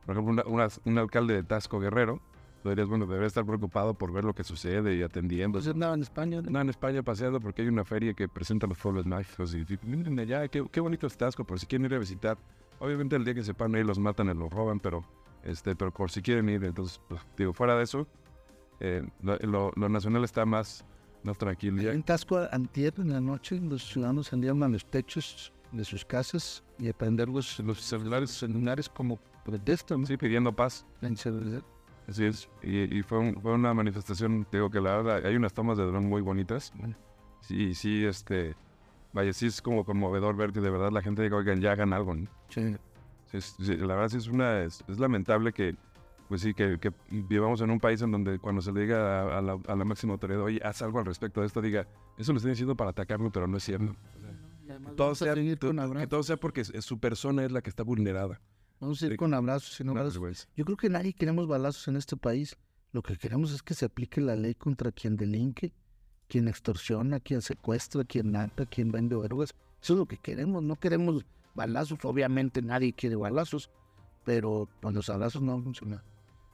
por 0.07 0.15
ejemplo, 0.17 0.33
una- 0.33 0.45
una- 0.45 0.69
un 0.85 0.99
alcalde 0.99 1.35
de 1.35 1.43
Tasco 1.43 1.79
Guerrero, 1.81 2.21
tú 2.63 2.71
dirías, 2.71 2.89
bueno, 2.89 3.07
debería 3.07 3.27
estar 3.27 3.45
preocupado 3.45 3.95
por 3.95 4.13
ver 4.13 4.25
lo 4.25 4.35
que 4.35 4.45
sucede 4.45 4.95
y 4.97 5.03
atendiendo. 5.03 5.59
Entonces 5.59 5.75
andaba 5.75 5.95
en 5.95 6.03
España. 6.03 6.43
No, 6.43 6.61
en 6.61 6.69
España 6.71 7.03
paseando 7.03 7.41
porque 7.41 7.63
hay 7.63 7.69
una 7.69 7.85
feria 7.85 8.15
que 8.15 8.29
presenta 8.29 8.67
los 8.67 8.79
pueblos 8.79 9.07
mágicos 9.07 9.55
y, 9.55 9.65
miren 9.83 10.19
allá, 10.19 10.49
qué, 10.49 10.65
qué 10.71 10.81
bonito 10.81 11.07
es 11.07 11.17
Tasco, 11.17 11.45
por 11.45 11.59
si 11.61 11.67
quieren 11.67 11.85
ir 11.87 11.95
a 11.95 11.99
visitar. 11.99 12.37
Obviamente 12.81 13.17
el 13.17 13.25
día 13.25 13.35
que 13.35 13.43
se 13.45 13.55
paran 13.55 13.75
ahí 13.77 13.85
los 13.85 13.99
matan 13.99 14.29
y 14.31 14.35
los 14.35 14.51
roban, 14.53 14.81
pero 14.81 15.05
este, 15.45 15.77
pero 15.77 15.91
por 15.93 16.11
si 16.11 16.23
quieren 16.23 16.49
ir, 16.49 16.65
entonces, 16.65 17.01
pues, 17.09 17.21
digo, 17.37 17.53
fuera 17.53 17.77
de 17.77 17.85
eso, 17.85 18.07
eh, 18.81 19.07
lo, 19.23 19.37
lo- 19.39 19.73
lo 19.77 19.89
nacional 19.91 20.25
está 20.25 20.45
más, 20.47 20.85
más 21.23 21.37
tranquilo. 21.39 21.83
En 21.93 22.03
Tasco, 22.03 22.41
antier, 22.51 22.95
en 22.99 23.11
la 23.13 23.21
noche, 23.21 23.61
los 23.61 23.85
ciudadanos 23.87 24.29
salían 24.29 24.63
a 24.63 24.69
los 24.69 24.85
techos 24.87 25.53
de 25.75 25.85
sus 25.85 26.05
casas 26.05 26.63
y 26.79 26.89
a 26.89 26.93
prender 26.93 27.29
los, 27.29 27.59
los 27.61 27.81
celulares, 27.81 28.31
celulares 28.31 28.89
como 28.89 29.19
protesta, 29.45 29.97
¿no? 29.97 30.07
sí, 30.07 30.17
pidiendo 30.17 30.53
paz. 30.53 30.87
Así 32.09 32.25
es. 32.25 32.49
Y, 32.63 32.99
y 32.99 33.03
fue, 33.03 33.19
un- 33.19 33.41
fue 33.41 33.53
una 33.53 33.73
manifestación, 33.75 34.47
digo 34.53 34.71
que 34.71 34.81
la 34.81 34.97
verdad, 34.97 35.27
hay 35.27 35.37
unas 35.37 35.53
tomas 35.55 35.79
de 35.79 35.85
dron 35.85 36.07
muy 36.07 36.21
bonitas. 36.23 36.73
Sí, 37.41 37.75
sí, 37.75 38.05
este, 38.05 38.55
vaya, 39.13 39.33
sí 39.33 39.47
es 39.47 39.61
como 39.63 39.85
conmovedor 39.85 40.37
ver 40.37 40.53
que 40.53 40.61
de 40.61 40.71
verdad 40.71 40.91
la 40.93 41.03
gente 41.03 41.23
diga, 41.23 41.37
oigan, 41.37 41.61
ya 41.61 41.73
hagan 41.73 41.93
algo, 41.93 42.15
¿no? 42.15 42.29
Sí. 42.49 42.77
Sí, 43.31 43.37
es- 43.39 43.57
sí, 43.59 43.77
la 43.77 43.95
verdad 43.95 44.09
sí 44.11 44.19
es 44.19 44.29
una, 44.29 44.63
es, 44.63 44.85
es 44.89 44.99
lamentable 44.99 45.53
que, 45.53 45.77
pues 46.29 46.41
sí, 46.43 46.55
que, 46.55 46.79
que 46.79 46.93
vivamos 47.11 47.61
en 47.63 47.71
un 47.71 47.81
país 47.81 48.01
en 48.03 48.11
donde 48.13 48.39
cuando 48.39 48.61
se 48.63 48.73
le 48.73 48.83
diga 48.83 49.23
a, 49.23 49.39
a 49.39 49.43
la, 49.43 49.59
a 49.67 49.75
la 49.77 49.85
máxima 49.85 50.13
autoridad, 50.15 50.43
oye, 50.43 50.61
haz 50.63 50.83
algo 50.83 50.99
al 50.99 51.05
respecto 51.07 51.41
de 51.41 51.47
esto, 51.47 51.61
diga, 51.63 51.87
eso 52.19 52.33
lo 52.33 52.37
estoy 52.39 52.51
diciendo 52.53 52.75
para 52.77 52.91
atacarme, 52.91 53.31
pero 53.31 53.47
no 53.47 53.57
es 53.57 53.65
cierto. 53.65 53.95
Todo 54.13 54.25
Vamos 54.25 54.34
a 54.71 55.15
sea, 55.15 55.35
que 55.35 56.07
todo 56.07 56.23
sea 56.23 56.37
porque 56.37 56.65
su 56.65 56.99
persona 56.99 57.45
es 57.45 57.53
la 57.53 57.63
que 57.63 57.71
está 57.71 57.83
vulnerada. 57.83 58.41
Vamos 58.81 59.03
a 59.03 59.07
ir 59.07 59.17
con 59.17 59.33
abrazos 59.35 59.81
y 59.81 59.85
no 59.85 59.95
balazos. 59.95 60.49
Yo 60.57 60.65
creo 60.65 60.77
que 60.77 60.89
nadie 60.89 61.13
queremos 61.13 61.47
balazos 61.47 61.89
en 61.89 61.97
este 61.97 62.17
país. 62.17 62.57
Lo 62.93 63.03
que 63.03 63.17
queremos 63.17 63.53
es 63.53 63.63
que 63.63 63.75
se 63.75 63.87
aplique 63.87 64.21
la 64.21 64.37
ley 64.37 64.55
contra 64.55 64.93
quien 64.93 65.17
delinque, 65.17 65.73
quien 66.29 66.49
extorsiona, 66.49 67.21
quien 67.21 67.43
secuestra, 67.43 68.05
quien 68.05 68.31
mata, 68.31 68.67
quien 68.67 68.93
vende 68.93 69.17
drogas. 69.17 69.55
Eso 69.83 69.95
es 69.95 69.99
lo 69.99 70.07
que 70.07 70.19
queremos. 70.19 70.63
No 70.63 70.77
queremos 70.77 71.25
balazos. 71.55 71.99
Obviamente 72.05 72.63
nadie 72.63 72.93
quiere 72.93 73.17
balazos, 73.17 73.71
pero 74.25 74.69
con 74.81 74.95
los 74.95 75.09
abrazos 75.09 75.43
no 75.43 75.61
funciona. 75.63 76.05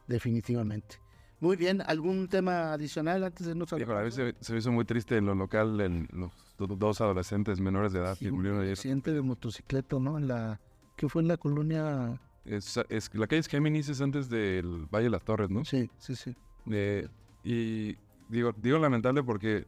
Definitivamente. 0.07 1.00
Muy 1.40 1.56
bien, 1.56 1.82
¿algún 1.87 2.28
tema 2.28 2.73
adicional 2.75 3.25
antes 3.25 3.47
de 3.47 3.54
nos 3.54 3.73
Híjole, 3.73 4.00
a 4.00 4.02
mí 4.02 4.11
se, 4.11 4.35
se 4.40 4.52
me 4.52 4.59
hizo 4.59 4.70
muy 4.73 4.85
triste 4.85 5.16
en 5.16 5.25
lo 5.26 5.35
local 5.35 5.80
en 5.80 6.06
los 6.12 6.30
do- 6.59 6.66
dos 6.76 7.00
adolescentes 7.00 7.61
menores 7.61 7.92
de 7.94 8.00
edad 8.00 8.14
Sí, 8.14 8.26
que 8.26 8.32
murieron 8.32 8.61
ayer. 8.61 8.73
accidente 8.73 9.12
de 9.12 9.23
motocicleta, 9.23 9.99
¿no? 9.99 10.18
En 10.18 10.28
la, 10.28 10.61
¿Qué 10.97 11.09
fue 11.09 11.23
en 11.23 11.28
la 11.28 11.38
colonia? 11.38 12.20
Es, 12.44 12.78
es- 12.90 13.14
la 13.14 13.26
calle 13.26 13.40
es 13.40 13.49
Géminis 13.49 13.88
es 13.88 14.02
antes 14.02 14.28
del 14.28 14.87
Valle 14.92 15.04
de 15.04 15.11
las 15.11 15.25
Torres, 15.25 15.49
¿no? 15.49 15.64
Sí, 15.64 15.90
sí, 15.99 16.14
sí. 16.14 16.37
Eh, 16.70 17.09
y 17.42 17.97
digo, 18.28 18.52
digo 18.61 18.78
lamentable 18.78 19.23
porque 19.23 19.66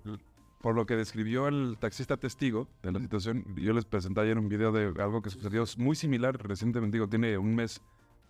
por 0.61 0.75
lo 0.77 0.85
que 0.85 0.95
describió 0.95 1.49
el 1.49 1.77
taxista 1.81 2.19
testigo 2.19 2.69
de 2.83 2.93
la 2.93 3.01
situación, 3.01 3.45
yo 3.57 3.73
les 3.73 3.87
presenté 3.87 4.21
ayer 4.21 4.39
un 4.39 4.49
video 4.51 4.73
de 4.73 4.93
algo 5.03 5.23
que 5.23 5.31
sucedió 5.31 5.65
muy 5.79 5.97
similar 5.97 6.37
recientemente, 6.47 6.97
digo, 6.97 7.09
tiene 7.09 7.39
un 7.39 7.55
mes, 7.55 7.81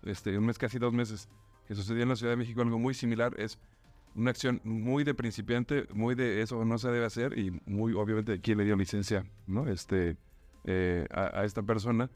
este, 0.05 0.39
un 0.39 0.47
mes 0.47 0.59
casi 0.59 0.79
dos 0.79 0.93
meses, 0.95 1.29
que 1.67 1.75
sucedió 1.75 2.03
en 2.03 2.09
la 2.09 2.17
Ciudad 2.17 2.33
de 2.33 2.37
México, 2.37 2.61
algo 2.63 2.79
muy 2.79 2.95
similar, 2.95 3.35
es 3.39 3.59
una 4.15 4.31
acción 4.31 4.61
muy 4.65 5.05
de 5.05 5.15
principiante, 5.15 5.87
muy 5.95 6.15
de 6.15 6.43
eso 6.43 6.65
no 6.65 6.77
se 6.79 6.89
debe 6.91 7.07
hacer 7.07 7.39
y 7.39 7.51
muy 7.67 7.95
obviamente 7.95 8.41
quién 8.41 8.59
le 8.59 8.65
dio 8.65 8.77
licencia, 8.77 9.25
¿no? 9.47 9.67
Este, 9.69 10.17
eh, 10.65 11.07
a, 11.11 11.41
a 11.41 11.45
esta 11.45 11.63
persona, 11.63 12.11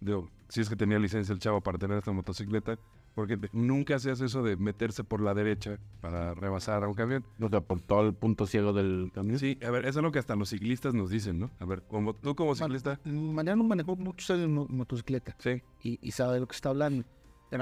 digo, 0.00 0.30
si 0.48 0.60
es 0.62 0.68
que 0.68 0.76
tenía 0.76 0.98
licencia 0.98 1.32
el 1.32 1.38
chavo 1.38 1.60
para 1.60 1.76
tener 1.78 1.98
esta 1.98 2.12
motocicleta, 2.12 2.78
porque 3.14 3.38
nunca 3.52 3.98
se 4.00 4.10
hace 4.10 4.24
eso 4.24 4.42
de 4.42 4.56
meterse 4.56 5.04
por 5.04 5.20
la 5.20 5.34
derecha 5.34 5.78
para 6.00 6.34
rebasar 6.34 6.82
a 6.82 6.88
un 6.88 6.94
camión. 6.94 7.24
O 7.40 7.48
sea, 7.48 7.60
por 7.60 7.80
todo 7.80 8.08
el 8.08 8.12
punto 8.14 8.44
ciego 8.44 8.72
del 8.72 9.12
camión. 9.14 9.38
Sí, 9.38 9.56
a 9.64 9.70
ver, 9.70 9.86
eso 9.86 10.00
es 10.00 10.02
lo 10.02 10.10
que 10.10 10.18
hasta 10.18 10.34
los 10.34 10.48
ciclistas 10.48 10.94
nos 10.94 11.10
dicen, 11.10 11.38
¿no? 11.38 11.50
A 11.60 11.64
ver, 11.64 11.82
como 11.82 12.14
tú 12.14 12.34
como 12.34 12.56
ciclista, 12.56 12.98
Mariano 13.04 13.62
manejó 13.62 13.94
muchos 13.94 14.28
años 14.30 14.48
mo- 14.48 14.66
motocicleta 14.68 15.36
sí, 15.38 15.62
y, 15.82 16.00
y 16.02 16.10
sabe 16.10 16.34
de 16.34 16.40
lo 16.40 16.48
que 16.48 16.56
está 16.56 16.70
hablando. 16.70 17.04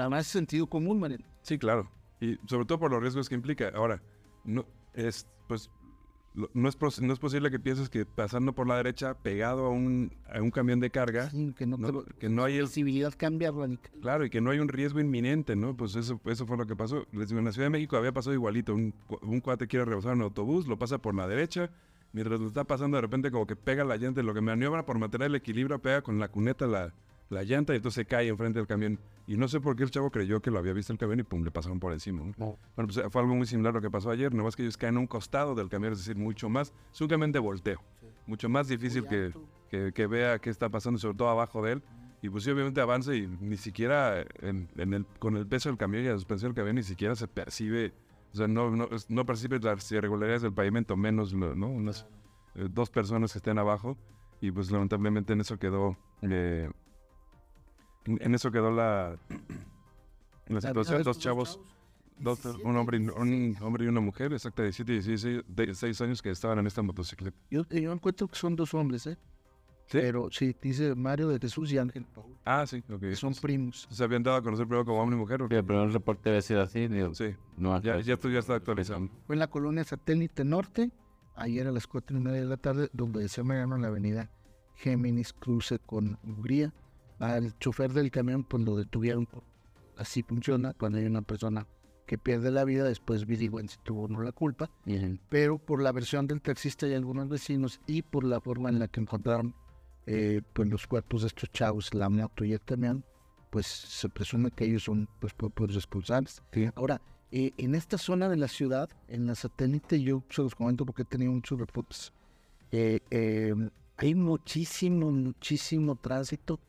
Además 0.01 0.25
es 0.25 0.31
sentido 0.31 0.67
común, 0.67 0.99
Mariano. 0.99 1.25
sí, 1.41 1.57
claro. 1.57 1.89
Y 2.19 2.37
sobre 2.47 2.65
todo 2.65 2.79
por 2.79 2.89
los 2.91 3.01
riesgos 3.01 3.27
que 3.29 3.35
implica. 3.35 3.71
Ahora, 3.75 4.01
no 4.45 4.65
es, 4.93 5.27
pues, 5.47 5.69
lo- 6.35 6.49
no 6.53 6.69
es, 6.69 6.75
pos- 6.77 7.01
no 7.01 7.11
es 7.11 7.19
posible 7.19 7.51
que 7.51 7.59
pienses 7.59 7.89
que 7.89 8.05
pasando 8.05 8.53
por 8.55 8.65
la 8.67 8.77
derecha, 8.77 9.13
pegado 9.15 9.65
a 9.65 9.69
un, 9.69 10.15
a 10.33 10.41
un 10.41 10.49
camión 10.49 10.79
de 10.79 10.89
carga, 10.89 11.29
Sí, 11.29 11.53
que 11.55 11.65
no, 11.67 11.77
no, 11.77 12.01
te- 12.03 12.13
que 12.15 12.29
no 12.29 12.43
hay 12.45 12.59
visibilidad 12.61 13.13
cambia 13.17 13.51
radical. 13.51 13.91
Claro, 14.01 14.25
y 14.25 14.29
que 14.29 14.39
no 14.41 14.51
hay 14.51 14.59
un 14.59 14.69
riesgo 14.69 14.99
inminente, 15.01 15.55
¿no? 15.57 15.75
Pues 15.75 15.95
eso, 15.95 16.19
eso 16.25 16.45
fue 16.47 16.55
lo 16.57 16.65
que 16.65 16.75
pasó. 16.77 17.05
Les 17.11 17.27
digo, 17.27 17.39
en 17.39 17.45
la 17.45 17.51
Ciudad 17.51 17.65
de 17.65 17.71
México 17.71 17.97
había 17.97 18.13
pasado 18.13 18.33
igualito. 18.33 18.73
Un, 18.73 18.93
un 19.21 19.41
cuate 19.41 19.67
quiere 19.67 19.83
rebasar 19.85 20.13
un 20.13 20.21
autobús, 20.21 20.65
lo 20.65 20.79
pasa 20.79 20.97
por 20.99 21.13
la 21.13 21.27
derecha, 21.27 21.69
mientras 22.13 22.39
lo 22.39 22.47
está 22.47 22.63
pasando 22.63 22.95
de 22.97 23.01
repente 23.01 23.31
como 23.31 23.45
que 23.45 23.55
pega 23.57 23.83
la 23.83 23.97
llanta, 23.97 24.23
lo 24.23 24.33
que 24.33 24.41
maniobra 24.41 24.85
por 24.85 24.97
mantener 24.97 25.27
el 25.27 25.35
equilibrio, 25.35 25.79
pega 25.81 26.01
con 26.01 26.19
la 26.19 26.29
cuneta 26.29 26.65
la, 26.67 26.93
la 27.29 27.43
llanta 27.43 27.73
y 27.73 27.77
entonces 27.77 28.05
cae 28.07 28.27
enfrente 28.27 28.59
del 28.59 28.67
camión. 28.67 28.99
Y 29.25 29.37
no 29.37 29.47
sé 29.47 29.59
por 29.61 29.75
qué 29.75 29.83
el 29.83 29.91
chavo 29.91 30.11
creyó 30.11 30.41
que 30.41 30.51
lo 30.51 30.59
había 30.59 30.73
visto 30.73 30.91
el 30.91 30.99
camión 30.99 31.19
y 31.19 31.23
pum, 31.23 31.43
le 31.43 31.51
pasaron 31.51 31.79
por 31.79 31.93
encima. 31.93 32.23
¿no? 32.23 32.33
No. 32.37 32.57
Bueno, 32.75 32.91
pues 32.93 33.01
fue 33.09 33.21
algo 33.21 33.35
muy 33.35 33.47
similar 33.47 33.71
a 33.71 33.75
lo 33.75 33.81
que 33.81 33.89
pasó 33.89 34.09
ayer, 34.09 34.33
no 34.33 34.43
más 34.43 34.55
que 34.55 34.63
ellos 34.63 34.77
caen 34.77 34.97
a 34.97 34.99
un 34.99 35.07
costado 35.07 35.55
del 35.55 35.69
camión, 35.69 35.93
es 35.93 35.99
decir, 35.99 36.15
mucho 36.15 36.49
más, 36.49 36.73
es 36.91 37.01
un 37.01 37.07
camión 37.07 37.31
de 37.31 37.39
volteo, 37.39 37.81
mucho 38.27 38.49
más 38.49 38.67
difícil 38.67 39.07
que, 39.07 39.31
que, 39.69 39.93
que 39.93 40.07
vea 40.07 40.39
qué 40.39 40.49
está 40.49 40.69
pasando, 40.69 40.99
sobre 40.99 41.17
todo 41.17 41.29
abajo 41.29 41.63
de 41.63 41.73
él. 41.73 41.83
Y 42.21 42.29
pues 42.29 42.45
sí, 42.45 42.51
obviamente 42.51 42.79
avanza 42.79 43.13
y 43.13 43.27
ni 43.27 43.57
siquiera 43.57 44.21
en, 44.41 44.69
en 44.77 44.93
el, 44.93 45.05
con 45.19 45.35
el 45.35 45.45
peso 45.45 45.67
del 45.67 45.77
camión 45.77 46.05
y 46.05 46.07
la 46.07 46.13
suspensión 46.13 46.51
del 46.51 46.55
camión 46.55 46.75
ni 46.77 46.83
siquiera 46.83 47.15
se 47.15 47.27
percibe, 47.27 47.93
o 48.33 48.37
sea, 48.37 48.47
no, 48.47 48.71
no, 48.71 48.87
no 49.09 49.25
percibe 49.25 49.59
las 49.59 49.91
irregularidades 49.91 50.41
del 50.41 50.53
pavimento, 50.53 50.95
menos 50.95 51.33
unas 51.33 52.07
eh, 52.55 52.67
dos 52.71 52.89
personas 52.89 53.33
que 53.33 53.39
estén 53.39 53.57
abajo. 53.57 53.97
Y 54.39 54.51
pues 54.51 54.71
lamentablemente 54.71 55.33
en 55.33 55.41
eso 55.41 55.57
quedó, 55.57 55.97
eh, 56.21 56.69
en, 58.05 58.35
eso 58.35 58.51
quedó 58.51 58.71
la, 58.71 59.17
la 60.47 60.61
situación, 60.61 61.03
dos 61.03 61.19
chavos. 61.19 61.59
Dos, 62.19 62.45
un, 62.63 62.77
hombre 62.77 62.99
y, 62.99 63.01
un 63.01 63.57
hombre 63.59 63.85
y 63.85 63.87
una 63.87 63.99
mujer, 63.99 64.33
exacta, 64.33 64.61
de 64.61 64.67
17 64.67 64.91
y 64.91 64.95
16, 64.95 65.43
de 65.47 65.65
16 65.65 66.01
años 66.01 66.21
que 66.21 66.29
estaban 66.29 66.59
en 66.59 66.67
esta 66.67 66.81
motocicleta. 66.81 67.35
Yo, 67.49 67.63
yo 67.67 67.91
encuentro 67.91 68.27
que 68.27 68.35
son 68.35 68.55
dos 68.55 68.73
hombres, 68.73 69.07
¿eh? 69.07 69.17
¿Sí? 69.87 69.97
Pero 69.99 70.29
sí, 70.31 70.55
dice 70.61 70.95
Mario 70.95 71.27
de 71.27 71.39
Jesús 71.39 71.71
y 71.73 71.77
Ángel 71.77 72.05
Paul. 72.05 72.37
Ah, 72.45 72.65
sí, 72.65 72.81
ok. 72.89 73.13
Son 73.15 73.33
primos. 73.33 73.87
¿Se 73.89 74.03
habían 74.03 74.23
dado 74.23 74.37
a 74.37 74.41
conocer 74.41 74.65
primero 74.65 74.85
como 74.85 75.01
hombre 75.01 75.17
y 75.17 75.19
mujer? 75.19 75.41
Sí, 75.41 75.47
qué? 75.49 75.57
el 75.57 75.65
primer 75.65 75.91
reporte 75.91 76.29
debe 76.29 76.41
ser 76.41 76.59
así. 76.59 76.87
Digo, 76.87 77.13
Sí, 77.13 77.35
no 77.57 77.81
ya, 77.81 77.99
ya, 77.99 78.13
esto 78.13 78.29
ya 78.29 78.39
está 78.39 78.55
actualizado. 78.55 79.09
Fue 79.25 79.35
en 79.35 79.39
la 79.39 79.47
colonia 79.47 79.83
Satélite 79.83 80.45
Norte, 80.45 80.91
ayer 81.35 81.67
a 81.67 81.71
las 81.71 81.87
cuatro 81.87 82.17
y 82.17 82.21
media 82.21 82.39
de 82.41 82.45
la 82.45 82.57
tarde, 82.57 82.89
donde 82.93 83.27
se 83.27 83.43
Mariano 83.43 83.75
en 83.75 83.81
la 83.81 83.89
avenida 83.89 84.31
Géminis 84.75 85.33
cruce 85.33 85.79
con 85.79 86.17
Hungría. 86.23 86.73
Al 87.23 87.57
chofer 87.57 87.93
del 87.93 88.11
camión, 88.11 88.43
pues 88.43 88.63
lo 88.63 88.75
detuvieron. 88.75 89.29
Así 89.95 90.23
funciona 90.23 90.73
cuando 90.73 90.97
hay 90.97 91.05
una 91.05 91.21
persona 91.21 91.65
que 92.05 92.17
pierde 92.17 92.51
la 92.51 92.65
vida, 92.65 92.83
después 92.83 93.23
averiguan 93.23 93.69
si 93.69 93.77
tuvo 93.83 94.09
no 94.09 94.21
la 94.21 94.33
culpa. 94.33 94.69
Ujú. 94.85 95.17
pero 95.29 95.57
por 95.57 95.81
la 95.81 95.93
versión 95.93 96.27
del 96.27 96.41
taxista 96.41 96.85
y 96.85 96.93
algunos 96.93 97.29
vecinos 97.29 97.79
y 97.87 98.01
por 98.01 98.25
la 98.25 98.41
forma 98.41 98.67
en 98.67 98.79
la 98.79 98.89
que 98.89 98.99
encontraron 98.99 99.55
eh, 100.05 100.41
pues 100.51 100.67
los 100.67 100.85
cuerpos 100.85 101.21
de 101.21 101.27
estos 101.27 101.49
chavos, 101.51 101.93
la 101.93 102.09
moto 102.09 102.43
y 102.43 102.51
el 102.51 102.61
camión, 102.61 103.05
pues 103.49 103.67
se 103.67 104.09
presume 104.09 104.51
que 104.51 104.65
ellos 104.65 104.83
son 104.83 105.07
pues 105.21 105.33
por, 105.33 105.49
por 105.51 105.71
responsables. 105.71 106.43
Sí. 106.51 106.69
Ahora, 106.75 107.01
eh, 107.31 107.53
en 107.57 107.73
esta 107.73 107.97
zona 107.97 108.27
de 108.27 108.35
la 108.35 108.49
ciudad, 108.49 108.89
en 109.07 109.27
la 109.27 109.35
satélite, 109.35 110.01
yo 110.01 110.23
se 110.29 110.41
los 110.41 110.55
comento 110.55 110.85
porque 110.85 111.03
he 111.03 111.05
tenido 111.05 111.31
muchos 111.31 111.57
reportes, 111.57 112.11
eh, 112.71 112.99
eh, 113.11 113.53
hay 113.95 114.13
muchísimo, 114.13 115.09
muchísimo 115.09 115.95
tránsito 115.95 116.59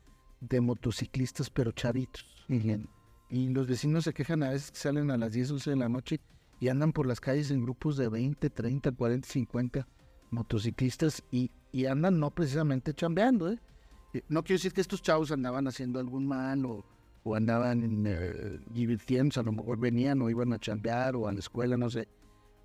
de 0.48 0.60
motociclistas, 0.60 1.50
pero 1.50 1.72
chavitos. 1.72 2.24
Y 3.30 3.48
los 3.48 3.66
vecinos 3.66 4.04
se 4.04 4.12
quejan 4.12 4.42
a 4.42 4.50
veces 4.50 4.70
que 4.70 4.78
salen 4.78 5.10
a 5.10 5.16
las 5.16 5.32
10, 5.32 5.52
11 5.52 5.70
de 5.70 5.76
la 5.76 5.88
noche 5.88 6.20
y 6.60 6.68
andan 6.68 6.92
por 6.92 7.06
las 7.06 7.20
calles 7.20 7.50
en 7.50 7.62
grupos 7.62 7.96
de 7.96 8.08
20, 8.08 8.50
30, 8.50 8.92
40, 8.92 9.28
50 9.28 9.88
motociclistas 10.30 11.22
y, 11.30 11.50
y 11.72 11.86
andan 11.86 12.18
no 12.20 12.30
precisamente 12.30 12.94
chambeando. 12.94 13.50
¿eh? 13.50 13.58
Eh, 14.12 14.22
No 14.28 14.42
quiero 14.42 14.58
decir 14.58 14.72
que 14.72 14.80
estos 14.80 15.02
chavos 15.02 15.32
andaban 15.32 15.66
haciendo 15.66 15.98
algún 15.98 16.26
mal 16.26 16.64
o, 16.66 16.84
o 17.24 17.34
andaban 17.34 18.04
eh, 18.06 18.60
divirtiéndose, 18.70 19.40
a 19.40 19.42
lo 19.42 19.52
mejor 19.52 19.78
venían 19.78 20.20
o 20.22 20.30
iban 20.30 20.52
a 20.52 20.58
chambear 20.58 21.16
o 21.16 21.26
a 21.26 21.32
la 21.32 21.38
escuela, 21.40 21.76
no 21.76 21.90
sé, 21.90 22.06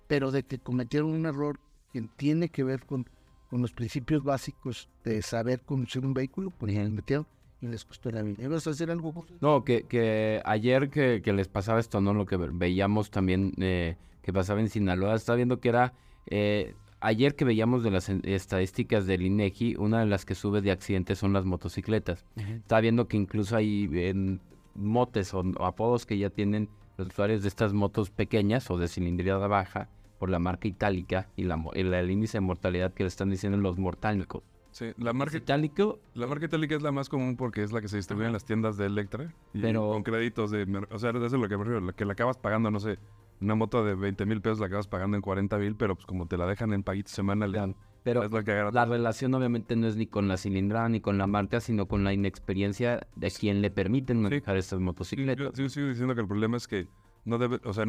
pero 0.06 0.30
de 0.30 0.42
que 0.44 0.58
cometieron 0.58 1.10
un 1.10 1.26
error 1.26 1.58
que 1.92 2.02
tiene 2.16 2.48
que 2.48 2.62
ver 2.62 2.84
con, 2.86 3.08
con 3.48 3.62
los 3.62 3.72
principios 3.72 4.22
básicos 4.22 4.88
de 5.04 5.22
saber 5.22 5.62
conducir 5.62 6.04
un 6.04 6.14
vehículo, 6.14 6.50
pues 6.50 6.74
se 6.74 6.88
metieron 6.88 7.26
y 7.60 7.66
les 7.66 7.84
costó 7.84 8.10
la 8.10 8.22
vida. 8.22 8.42
¿Ibas 8.44 8.66
a 8.66 8.70
hacer 8.70 8.90
algo? 8.90 9.26
No, 9.40 9.64
que, 9.64 9.84
que 9.84 10.40
ayer 10.44 10.90
que, 10.90 11.20
que 11.22 11.32
les 11.32 11.48
pasaba 11.48 11.80
esto, 11.80 12.00
¿no? 12.00 12.14
Lo 12.14 12.26
que 12.26 12.36
ve- 12.36 12.50
veíamos 12.52 13.10
también 13.10 13.52
eh, 13.58 13.96
que 14.22 14.32
pasaba 14.32 14.60
en 14.60 14.68
Sinaloa, 14.68 15.14
estaba 15.14 15.36
viendo 15.36 15.60
que 15.60 15.68
era... 15.68 15.92
eh, 16.26 16.74
ayer 17.02 17.34
que 17.34 17.46
veíamos 17.46 17.82
de 17.82 17.90
las 17.90 18.08
estadísticas 18.10 19.06
del 19.06 19.22
INEGI, 19.22 19.76
una 19.76 20.00
de 20.00 20.06
las 20.06 20.26
que 20.26 20.34
sube 20.34 20.60
de 20.60 20.70
accidentes 20.70 21.18
son 21.18 21.32
las 21.32 21.44
motocicletas. 21.46 22.26
Estaba 22.36 22.82
viendo 22.82 23.08
que 23.08 23.16
incluso 23.16 23.56
hay 23.56 23.88
en 23.92 24.40
motes 24.74 25.32
o, 25.32 25.40
o 25.40 25.64
apodos 25.64 26.04
que 26.04 26.18
ya 26.18 26.28
tienen 26.28 26.68
los 26.98 27.08
usuarios 27.08 27.40
de 27.42 27.48
estas 27.48 27.72
motos 27.72 28.10
pequeñas 28.10 28.70
o 28.70 28.76
de 28.76 28.86
cilindrada 28.88 29.46
baja 29.46 29.88
por 30.18 30.28
la 30.28 30.38
marca 30.38 30.68
itálica 30.68 31.28
y, 31.36 31.44
la, 31.44 31.62
el, 31.72 31.94
el 31.94 32.10
índice 32.10 32.36
de 32.36 32.42
mortalidad 32.42 32.92
que 32.92 33.04
le 33.04 33.08
están 33.08 33.30
diciendo 33.30 33.56
los 33.56 33.78
mortálicos. 33.78 34.42
Sí, 34.72 34.92
la 34.98 35.12
marca, 35.12 35.36
Itálico, 35.36 35.98
la 36.14 36.26
marca 36.26 36.46
itálica 36.46 36.76
es 36.76 36.82
la 36.82 36.92
más 36.92 37.08
común 37.08 37.36
porque 37.36 37.62
es 37.62 37.72
la 37.72 37.80
que 37.80 37.88
se 37.88 37.96
distribuye 37.96 38.26
en 38.28 38.32
las 38.32 38.44
tiendas 38.44 38.76
de 38.76 38.86
Electra. 38.86 39.34
Y 39.52 39.60
Pero- 39.60 39.88
con 39.88 40.02
créditos 40.02 40.50
de... 40.50 40.62
O 40.90 40.98
sea, 40.98 41.10
eso 41.10 41.24
es 41.26 41.32
lo 41.32 41.48
que 41.48 41.56
me 41.56 41.64
refiero, 41.64 41.84
la 41.84 41.92
que 41.92 42.04
la 42.04 42.12
acabas 42.12 42.36
pagando, 42.38 42.70
no 42.70 42.78
sé, 42.78 42.98
una 43.40 43.54
moto 43.54 43.84
de 43.84 43.94
20 43.94 44.26
mil 44.26 44.40
pesos 44.40 44.60
la 44.60 44.66
acabas 44.66 44.86
pagando 44.86 45.16
en 45.16 45.22
40 45.22 45.58
mil, 45.58 45.74
pero 45.74 45.94
pues 45.96 46.06
como 46.06 46.26
te 46.26 46.36
la 46.36 46.46
dejan 46.46 46.72
en 46.72 46.82
paguitos 46.82 47.12
semanales, 47.12 47.74
pero 48.02 48.22
es 48.22 48.30
la 48.32 48.42
que. 48.44 48.52
La 48.72 48.84
relación 48.86 49.34
obviamente 49.34 49.76
no 49.76 49.86
es 49.86 49.96
ni 49.96 50.06
con 50.06 50.28
la 50.28 50.36
cilindrada 50.36 50.88
ni 50.88 51.00
con 51.00 51.18
la 51.18 51.26
marca, 51.26 51.60
sino 51.60 51.86
con 51.86 52.04
la 52.04 52.12
inexperiencia 52.12 53.06
de 53.16 53.30
quien 53.30 53.60
le 53.62 53.70
permiten 53.70 54.22
manejar 54.22 54.56
estas 54.56 54.78
Sí, 54.78 54.84
motocicletas. 54.84 55.52
Yo, 55.54 55.62
yo 55.64 55.68
sigo 55.68 55.88
diciendo 55.88 56.14
que 56.14 56.20
el 56.20 56.26
problema 56.28 56.56
es 56.56 56.66
que 56.68 56.86
no 57.24 57.38
debe, 57.38 57.60
o 57.64 57.72
sea, 57.72 57.84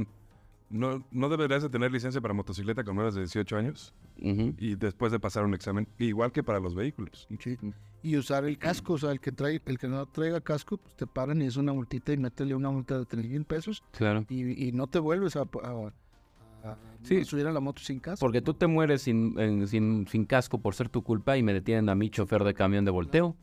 no, 0.72 1.06
no 1.12 1.30
deberías 1.30 1.62
de 1.64 1.70
tener 1.70 1.92
licencia 1.92 2.22
para 2.22 2.34
motocicleta 2.34 2.84
con 2.84 2.96
menos 2.96 3.14
de 3.16 3.22
18 3.22 3.58
años 3.58 3.94
Ujú. 4.22 4.54
y 4.58 4.76
después 4.76 5.12
de 5.12 5.20
pasar 5.20 5.44
un 5.46 5.54
examen, 5.54 5.88
igual 6.00 6.32
que 6.32 6.44
para 6.44 6.60
los 6.60 6.74
vehículos. 6.76 7.28
Sí. 7.40 7.58
Y 8.04 8.18
usar 8.18 8.46
el 8.46 8.58
casco, 8.58 8.94
o 8.94 8.98
sea, 8.98 9.12
el 9.12 9.20
que 9.20 9.32
trae, 9.32 9.62
el 9.66 9.78
que 9.78 9.88
no 9.88 10.06
traiga 10.08 10.42
casco, 10.42 10.78
pues 10.78 10.96
te 10.96 11.06
paran 11.06 11.42
y 11.42 11.46
es 11.46 11.56
una 11.58 11.72
multita 11.74 12.14
y 12.14 12.18
métele 12.18 12.56
una 12.56 12.72
multa 12.72 12.98
de 12.98 13.06
3 13.06 13.28
mil 13.30 13.46
pesos 13.46 13.84
Claro. 13.92 14.26
y, 14.30 14.68
y 14.68 14.72
no 14.72 14.88
te 14.88 14.98
vuelves 15.00 15.36
a, 15.36 15.42
a- 15.42 15.46
a- 16.64 16.78
Sí. 17.04 17.18
a 17.18 17.26
subir 17.26 17.48
a 17.48 17.52
la 17.52 17.60
moto 17.60 17.82
sin 17.82 18.00
casco. 18.00 18.24
Porque 18.24 18.42
tú 18.42 18.54
te 18.54 18.68
mueres 18.68 19.02
sin, 19.02 19.38
en- 19.40 19.68
sin, 19.68 20.08
sin 20.08 20.26
casco 20.26 20.60
por 20.60 20.76
ser 20.76 20.90
tu 20.90 21.02
culpa 21.04 21.36
y 21.38 21.42
me 21.44 21.54
detienen 21.54 21.90
a 21.90 21.96
mí, 21.96 22.10
chofer 22.12 22.44
de 22.44 22.54
camión 22.54 22.86
de 22.86 22.92
volteo. 22.92 23.36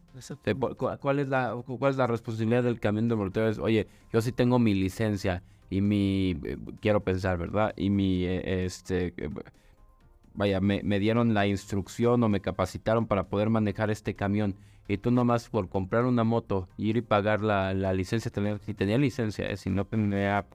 ¿Cuál 1.00 1.18
es, 1.18 1.28
la, 1.28 1.54
cu- 1.66 1.78
¿Cuál 1.78 1.90
es 1.90 1.96
la 1.96 2.06
responsabilidad 2.06 2.62
del 2.62 2.80
camión 2.80 3.08
de 3.08 3.14
volteo? 3.14 3.48
Es, 3.48 3.58
oye, 3.58 3.86
yo 4.12 4.20
sí 4.20 4.32
tengo 4.32 4.58
mi 4.58 4.74
licencia 4.74 5.42
y 5.70 5.80
mi, 5.80 6.38
eh, 6.44 6.56
quiero 6.80 7.00
pensar, 7.00 7.38
¿verdad? 7.38 7.74
Y 7.76 7.90
mi, 7.90 8.24
eh, 8.24 8.64
este, 8.64 9.14
eh, 9.16 9.30
vaya, 10.34 10.60
me, 10.60 10.82
me 10.82 10.98
dieron 10.98 11.34
la 11.34 11.46
instrucción 11.46 12.22
o 12.22 12.28
me 12.28 12.40
capacitaron 12.40 13.06
para 13.06 13.28
poder 13.28 13.50
manejar 13.50 13.90
este 13.90 14.14
camión. 14.14 14.56
Y 14.88 14.98
tú 14.98 15.10
nomás 15.10 15.48
por 15.50 15.68
comprar 15.68 16.04
una 16.06 16.24
moto, 16.24 16.68
ir 16.78 16.96
y 16.96 17.02
pagar 17.02 17.42
la, 17.42 17.74
la 17.74 17.92
licencia, 17.92 18.30
tener, 18.30 18.58
si 18.60 18.72
tenía 18.74 18.96
licencia, 18.96 19.46
eh, 19.50 19.56
si 19.56 19.70
no 19.70 19.84
tenía, 19.84 20.46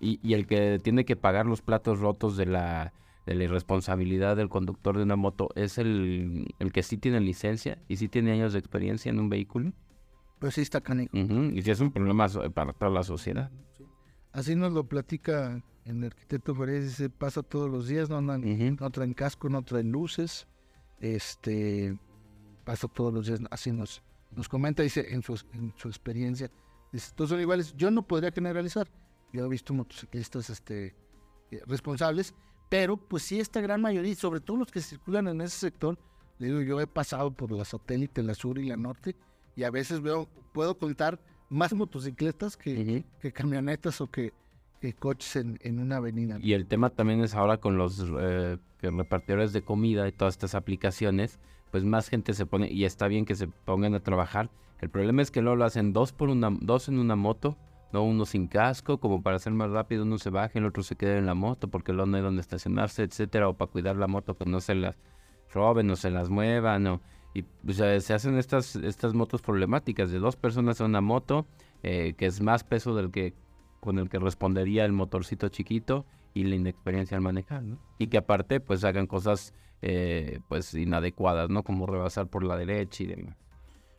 Y, 0.00 0.20
y 0.22 0.34
el 0.34 0.46
que 0.46 0.78
tiene 0.78 1.04
que 1.04 1.16
pagar 1.16 1.46
los 1.46 1.60
platos 1.60 1.98
rotos 1.98 2.36
de 2.36 2.46
la, 2.46 2.92
de 3.26 3.34
la 3.34 3.44
irresponsabilidad 3.44 4.36
del 4.36 4.48
conductor 4.48 4.96
de 4.96 5.02
una 5.02 5.16
moto 5.16 5.48
es 5.56 5.76
el, 5.76 6.54
el 6.60 6.70
que 6.70 6.82
sí 6.84 6.98
tiene 6.98 7.18
licencia 7.20 7.78
y 7.88 7.96
sí 7.96 8.08
tiene 8.08 8.30
años 8.30 8.52
de 8.52 8.60
experiencia 8.60 9.10
en 9.10 9.18
un 9.18 9.28
vehículo. 9.28 9.72
Pues 10.38 10.54
sí 10.54 10.60
está 10.60 10.80
canico. 10.80 11.16
Y 11.18 11.62
si 11.62 11.70
es 11.70 11.80
un 11.80 11.90
problema 11.90 12.28
para 12.54 12.72
toda 12.72 12.92
la 12.92 13.02
sociedad. 13.02 13.50
Así 14.38 14.54
nos 14.54 14.72
lo 14.72 14.84
platica 14.84 15.60
el 15.84 16.04
arquitecto 16.04 16.54
Pérez, 16.56 16.84
dice, 16.84 17.10
pasa 17.10 17.42
todos 17.42 17.68
los 17.68 17.88
días, 17.88 18.08
no 18.08 18.18
andan, 18.18 18.44
Ujú. 18.44 18.76
no 18.78 18.88
traen 18.90 19.12
casco, 19.12 19.48
no 19.48 19.64
traen 19.64 19.90
luces, 19.90 20.46
este, 21.00 21.98
pasa 22.64 22.86
todos 22.86 23.12
los 23.12 23.26
días, 23.26 23.40
así 23.50 23.72
nos, 23.72 24.00
nos 24.30 24.48
comenta, 24.48 24.84
dice, 24.84 25.12
en 25.12 25.24
su, 25.24 25.42
en 25.54 25.74
su 25.76 25.88
experiencia, 25.88 26.52
dice, 26.92 27.10
todos 27.16 27.30
son 27.30 27.40
iguales, 27.40 27.74
yo 27.76 27.90
no 27.90 28.06
podría 28.06 28.30
generalizar, 28.30 28.86
yo 29.32 29.44
he 29.44 29.48
visto 29.48 29.74
motociclistas, 29.74 30.50
este, 30.50 30.94
eh, 31.50 31.60
responsables, 31.66 32.32
pero 32.68 32.96
pues 32.96 33.24
sí 33.24 33.40
esta 33.40 33.60
gran 33.60 33.80
mayoría, 33.82 34.14
sobre 34.14 34.38
todo 34.38 34.58
los 34.58 34.70
que 34.70 34.80
circulan 34.80 35.26
en 35.26 35.40
ese 35.40 35.58
sector, 35.58 35.98
le 36.38 36.46
digo, 36.46 36.60
yo 36.60 36.80
he 36.80 36.86
pasado 36.86 37.32
por 37.32 37.50
la 37.50 37.64
satélite, 37.64 38.22
la 38.22 38.34
sur 38.34 38.56
y 38.60 38.68
la 38.68 38.76
norte, 38.76 39.16
y 39.56 39.64
a 39.64 39.70
veces 39.72 40.00
veo, 40.00 40.28
puedo 40.52 40.78
contar 40.78 41.18
más 41.48 41.72
motocicletas 41.74 42.56
que, 42.56 43.04
camionetas 43.32 44.00
o 44.00 44.10
que, 44.10 44.32
que 44.80 44.92
coches 44.92 45.36
en, 45.36 45.58
en 45.62 45.78
una 45.78 45.96
avenida. 45.96 46.38
Y 46.40 46.52
el 46.52 46.66
tema 46.66 46.90
también 46.90 47.20
es 47.20 47.34
ahora 47.34 47.58
con 47.58 47.78
los 47.78 48.04
eh, 48.20 48.58
repartidores 48.80 49.52
de 49.52 49.62
comida 49.62 50.06
y 50.08 50.12
todas 50.12 50.34
estas 50.34 50.54
aplicaciones, 50.54 51.38
pues 51.70 51.84
más 51.84 52.08
gente 52.08 52.34
se 52.34 52.46
pone, 52.46 52.70
y 52.70 52.84
está 52.84 53.08
bien 53.08 53.24
que 53.24 53.34
se 53.34 53.48
pongan 53.48 53.94
a 53.94 54.00
trabajar. 54.00 54.50
El 54.80 54.90
problema 54.90 55.22
es 55.22 55.30
que 55.30 55.42
luego 55.42 55.56
lo 55.56 55.64
hacen 55.64 55.92
dos 55.92 56.12
por 56.12 56.28
una, 56.28 56.50
dos 56.60 56.88
en 56.88 56.98
una 56.98 57.16
moto, 57.16 57.56
no 57.92 58.04
uno 58.04 58.26
sin 58.26 58.46
casco, 58.46 58.98
como 58.98 59.22
para 59.22 59.36
hacer 59.36 59.52
más 59.52 59.70
rápido, 59.70 60.04
uno 60.04 60.18
se 60.18 60.30
baja, 60.30 60.58
el 60.58 60.66
otro 60.66 60.82
se 60.82 60.94
queda 60.94 61.16
en 61.16 61.26
la 61.26 61.34
moto 61.34 61.68
porque 61.68 61.92
luego 61.92 62.06
no 62.06 62.16
hay 62.16 62.22
donde 62.22 62.42
estacionarse, 62.42 63.02
etcétera, 63.02 63.48
o 63.48 63.54
para 63.54 63.70
cuidar 63.70 63.96
la 63.96 64.06
moto 64.06 64.36
que 64.36 64.44
no 64.44 64.60
se 64.60 64.74
las 64.74 64.96
roben 65.52 65.90
o 65.90 65.96
se 65.96 66.10
las 66.10 66.28
muevan, 66.28 66.86
o, 66.86 67.00
y 67.34 67.44
o 67.68 67.72
sea, 67.72 68.00
se 68.00 68.14
hacen 68.14 68.38
estas, 68.38 68.76
estas 68.76 69.14
motos 69.14 69.42
problemáticas 69.42 70.10
de 70.10 70.18
dos 70.18 70.36
personas 70.36 70.80
en 70.80 70.86
una 70.86 71.00
moto, 71.00 71.46
eh, 71.82 72.14
que 72.16 72.26
es 72.26 72.40
más 72.40 72.64
peso 72.64 72.94
del 72.94 73.10
que 73.10 73.34
con 73.80 73.98
el 73.98 74.08
que 74.08 74.18
respondería 74.18 74.84
el 74.84 74.92
motorcito 74.92 75.48
chiquito 75.48 76.04
y 76.34 76.44
la 76.44 76.56
inexperiencia 76.56 77.16
al 77.16 77.22
manejar, 77.22 77.62
¿no? 77.62 77.78
Y 77.98 78.08
que 78.08 78.18
aparte, 78.18 78.60
pues 78.60 78.84
hagan 78.84 79.06
cosas, 79.06 79.54
eh, 79.82 80.40
pues 80.48 80.74
inadecuadas, 80.74 81.48
¿no? 81.48 81.62
Como 81.62 81.86
rebasar 81.86 82.28
por 82.28 82.42
la 82.44 82.56
derecha 82.56 83.04
y 83.04 83.06
demás. 83.06 83.36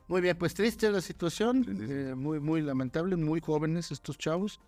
Muy 0.07 0.21
bien, 0.21 0.38
pues 0.38 0.53
triste 0.53 0.91
la 0.91 1.01
situación, 1.01 1.65
eh, 1.89 2.15
muy, 2.15 2.39
muy 2.39 2.62
lamentable, 2.62 3.15
muy 3.15 3.41
jóvenes 3.41 3.91
estos 3.91 4.17
chavos, 4.17 4.59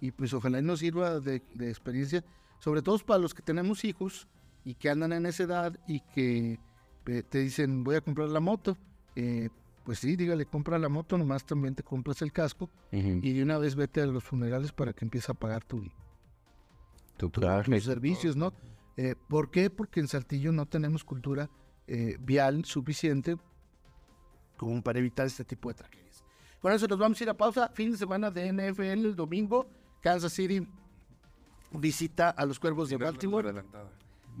y 0.00 0.10
pues 0.10 0.34
ojalá 0.34 0.58
y 0.58 0.62
nos 0.62 0.80
sirva 0.80 1.20
de, 1.20 1.42
de 1.54 1.70
experiencia, 1.70 2.24
sobre 2.58 2.82
todo 2.82 2.98
para 2.98 3.20
los 3.20 3.32
que 3.32 3.42
tenemos 3.42 3.84
hijos 3.84 4.28
y 4.64 4.74
que 4.74 4.90
andan 4.90 5.12
en 5.12 5.26
esa 5.26 5.44
edad 5.44 5.78
y 5.86 6.00
que 6.00 6.58
te 7.28 7.38
dicen 7.38 7.84
voy 7.84 7.96
a 7.96 8.00
comprar 8.00 8.28
la 8.28 8.40
moto, 8.40 8.76
eh, 9.16 9.48
pues 9.84 9.98
sí, 10.00 10.16
dígale, 10.16 10.44
compra 10.46 10.78
la 10.78 10.88
moto, 10.88 11.16
nomás 11.16 11.44
también 11.44 11.74
te 11.74 11.82
compras 11.82 12.20
el 12.22 12.32
casco 12.32 12.68
y 12.92 13.32
de 13.32 13.42
una 13.42 13.56
vez 13.58 13.74
vete 13.74 14.02
a 14.02 14.06
los 14.06 14.22
funerales 14.24 14.72
para 14.72 14.92
que 14.92 15.04
empieces 15.04 15.30
a 15.30 15.34
pagar 15.34 15.64
tu, 15.64 15.82
Tu 17.16 17.28
tu- 17.30 17.40
traje. 17.40 17.70
tus 17.74 17.84
servicios, 17.84 18.36
¿no? 18.36 18.52
Eh, 18.96 19.14
¿Por 19.28 19.50
qué? 19.50 19.70
Porque 19.70 20.00
en 20.00 20.08
Saltillo 20.08 20.52
no 20.52 20.66
tenemos 20.66 21.04
cultura 21.04 21.48
eh, 21.86 22.16
vial 22.20 22.64
suficiente 22.66 23.36
como 24.58 24.82
para 24.82 24.98
evitar 24.98 25.26
este 25.26 25.44
tipo 25.44 25.68
de 25.70 25.74
tragedias. 25.76 26.22
Con 26.60 26.72
eso 26.72 26.86
nos 26.88 26.98
vamos 26.98 27.18
a 27.20 27.24
ir 27.24 27.30
a 27.30 27.34
pausa. 27.34 27.68
Fin 27.72 27.92
de 27.92 27.96
semana 27.96 28.30
de 28.30 28.52
NFL 28.52 28.82
el 29.06 29.16
domingo. 29.16 29.70
Kansas 30.02 30.32
City 30.32 30.66
visita 31.72 32.30
a 32.30 32.44
los 32.44 32.58
Cuervos 32.58 32.88
de 32.90 32.96
Baltimore. 32.96 33.52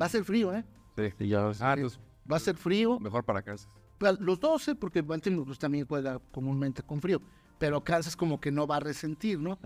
Va 0.00 0.06
a 0.06 0.08
ser 0.08 0.24
frío, 0.24 0.52
¿eh? 0.54 0.64
Sí. 0.96 1.04
Y 1.20 1.28
ya- 1.28 1.50
Ah, 1.60 1.74
entonces, 1.74 2.00
Va 2.30 2.36
a 2.36 2.40
ser 2.40 2.56
frío. 2.56 2.98
mejor 3.00 3.24
para 3.24 3.42
Kansas. 3.42 3.68
Pues, 3.98 4.18
Los 4.20 4.38
12, 4.40 4.74
porque 4.74 5.02
Baltimore 5.02 5.44
pues, 5.46 5.58
también 5.58 5.86
juega 5.86 6.18
comúnmente 6.30 6.82
con 6.82 7.00
frío. 7.00 7.20
Pero 7.58 7.82
Kansas 7.82 8.14
como 8.16 8.40
que 8.40 8.52
no 8.52 8.66
va 8.66 8.76
a 8.76 8.80
resentir, 8.80 9.40
¿no? 9.40 9.58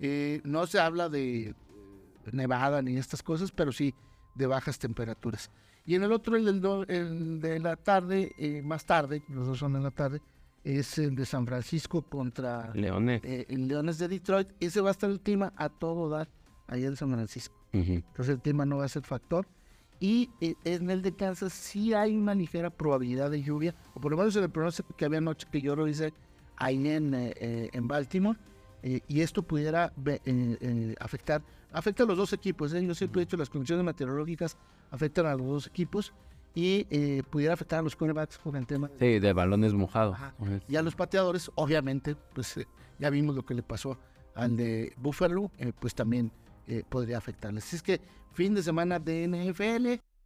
Eh, 0.00 0.40
no 0.44 0.66
se 0.66 0.78
habla 0.80 1.08
de 1.08 1.48
eh, 1.48 1.54
nevada 2.32 2.80
ni 2.80 2.96
estas 2.96 3.22
cosas, 3.22 3.52
pero 3.52 3.70
sí 3.72 3.94
de 4.34 4.46
bajas 4.46 4.78
temperaturas. 4.78 5.50
Y 5.86 5.94
en 5.94 6.02
el 6.04 6.12
otro, 6.12 6.36
el, 6.36 6.44
del 6.46 6.86
el 6.88 7.40
de 7.40 7.60
la 7.60 7.76
tarde, 7.76 8.32
eh, 8.38 8.62
más 8.62 8.86
tarde, 8.86 9.22
los 9.28 9.46
dos 9.46 9.58
son 9.58 9.76
en 9.76 9.82
la 9.82 9.90
tarde, 9.90 10.22
es 10.64 10.96
el 10.96 11.14
de 11.14 11.26
San 11.26 11.46
Francisco 11.46 12.00
contra 12.02 12.72
Leones. 12.74 13.20
eh, 13.22 13.44
el 13.50 13.68
Leones 13.68 13.98
de 13.98 14.08
Detroit. 14.08 14.48
Ese 14.60 14.80
va 14.80 14.88
a 14.88 14.92
estar 14.92 15.10
el 15.10 15.20
clima 15.20 15.52
a 15.56 15.68
todo 15.68 16.08
dar 16.08 16.30
allá 16.66 16.86
en 16.86 16.96
San 16.96 17.10
Francisco. 17.10 17.54
Entonces 17.72 18.36
el 18.36 18.40
clima 18.40 18.64
no 18.64 18.78
va 18.78 18.86
a 18.86 18.88
ser 18.88 19.02
factor. 19.02 19.46
Y 20.00 20.30
eh, 20.40 20.54
en 20.64 20.90
el 20.90 21.02
de 21.02 21.14
Kansas 21.14 21.52
sí 21.52 21.94
hay 21.94 22.16
una 22.16 22.34
ligera 22.34 22.68
probabilidad 22.70 23.30
de 23.30 23.42
lluvia, 23.42 23.74
o 23.94 24.00
por 24.00 24.10
lo 24.10 24.18
menos 24.18 24.34
en 24.36 24.42
el 24.42 24.50
pronóstico 24.50 24.94
que 24.96 25.04
había 25.04 25.18
anoche 25.18 25.46
que 25.50 25.60
yo 25.60 25.74
lo 25.76 25.86
hice 25.88 26.12
ahí 26.56 26.88
en, 26.88 27.14
eh, 27.14 27.32
eh, 27.36 27.70
en 27.72 27.88
Baltimore. 27.88 28.38
eh, 28.82 29.00
y 29.08 29.20
esto 29.22 29.42
pudiera 29.42 29.92
eh, 30.04 30.94
afectar, 31.00 31.42
afecta 31.72 32.02
a 32.02 32.06
los 32.06 32.18
dos 32.18 32.32
equipos. 32.34 32.74
¿eh? 32.74 32.84
Yo 32.84 32.94
siempre 32.94 33.22
he 33.22 33.24
dicho 33.24 33.36
las 33.38 33.48
condiciones 33.48 33.82
meteorológicas 33.84 34.58
afectan 34.90 35.24
a 35.26 35.34
los 35.34 35.46
dos 35.46 35.66
equipos 35.68 36.12
y 36.54 36.86
eh, 36.90 37.22
pudiera 37.30 37.54
afectar 37.54 37.78
a 37.78 37.82
los 37.82 37.96
cornerbacks 37.96 38.36
por 38.38 38.56
el 38.56 38.66
tema. 38.66 38.90
Sí, 38.98 39.18
de 39.20 39.32
balones 39.32 39.72
mojados. 39.72 40.18
Y 40.68 40.76
a 40.76 40.82
los 40.82 40.94
pateadores, 40.94 41.50
obviamente, 41.54 42.14
pues 42.34 42.60
ya 42.98 43.08
vimos 43.10 43.34
lo 43.34 43.44
que 43.44 43.54
le 43.54 43.62
pasó 43.62 43.98
al 44.34 44.56
de 44.56 44.92
Buffalo, 44.98 45.50
eh, 45.58 45.72
pues 45.80 45.94
también 45.94 46.30
eh, 46.66 46.82
podría 46.88 47.18
afectarles. 47.18 47.64
Así 47.64 47.76
es 47.76 47.82
que 47.82 48.00
fin 48.32 48.54
de 48.54 48.62
semana 48.62 48.98
de 48.98 49.26
NFL, 49.28 50.00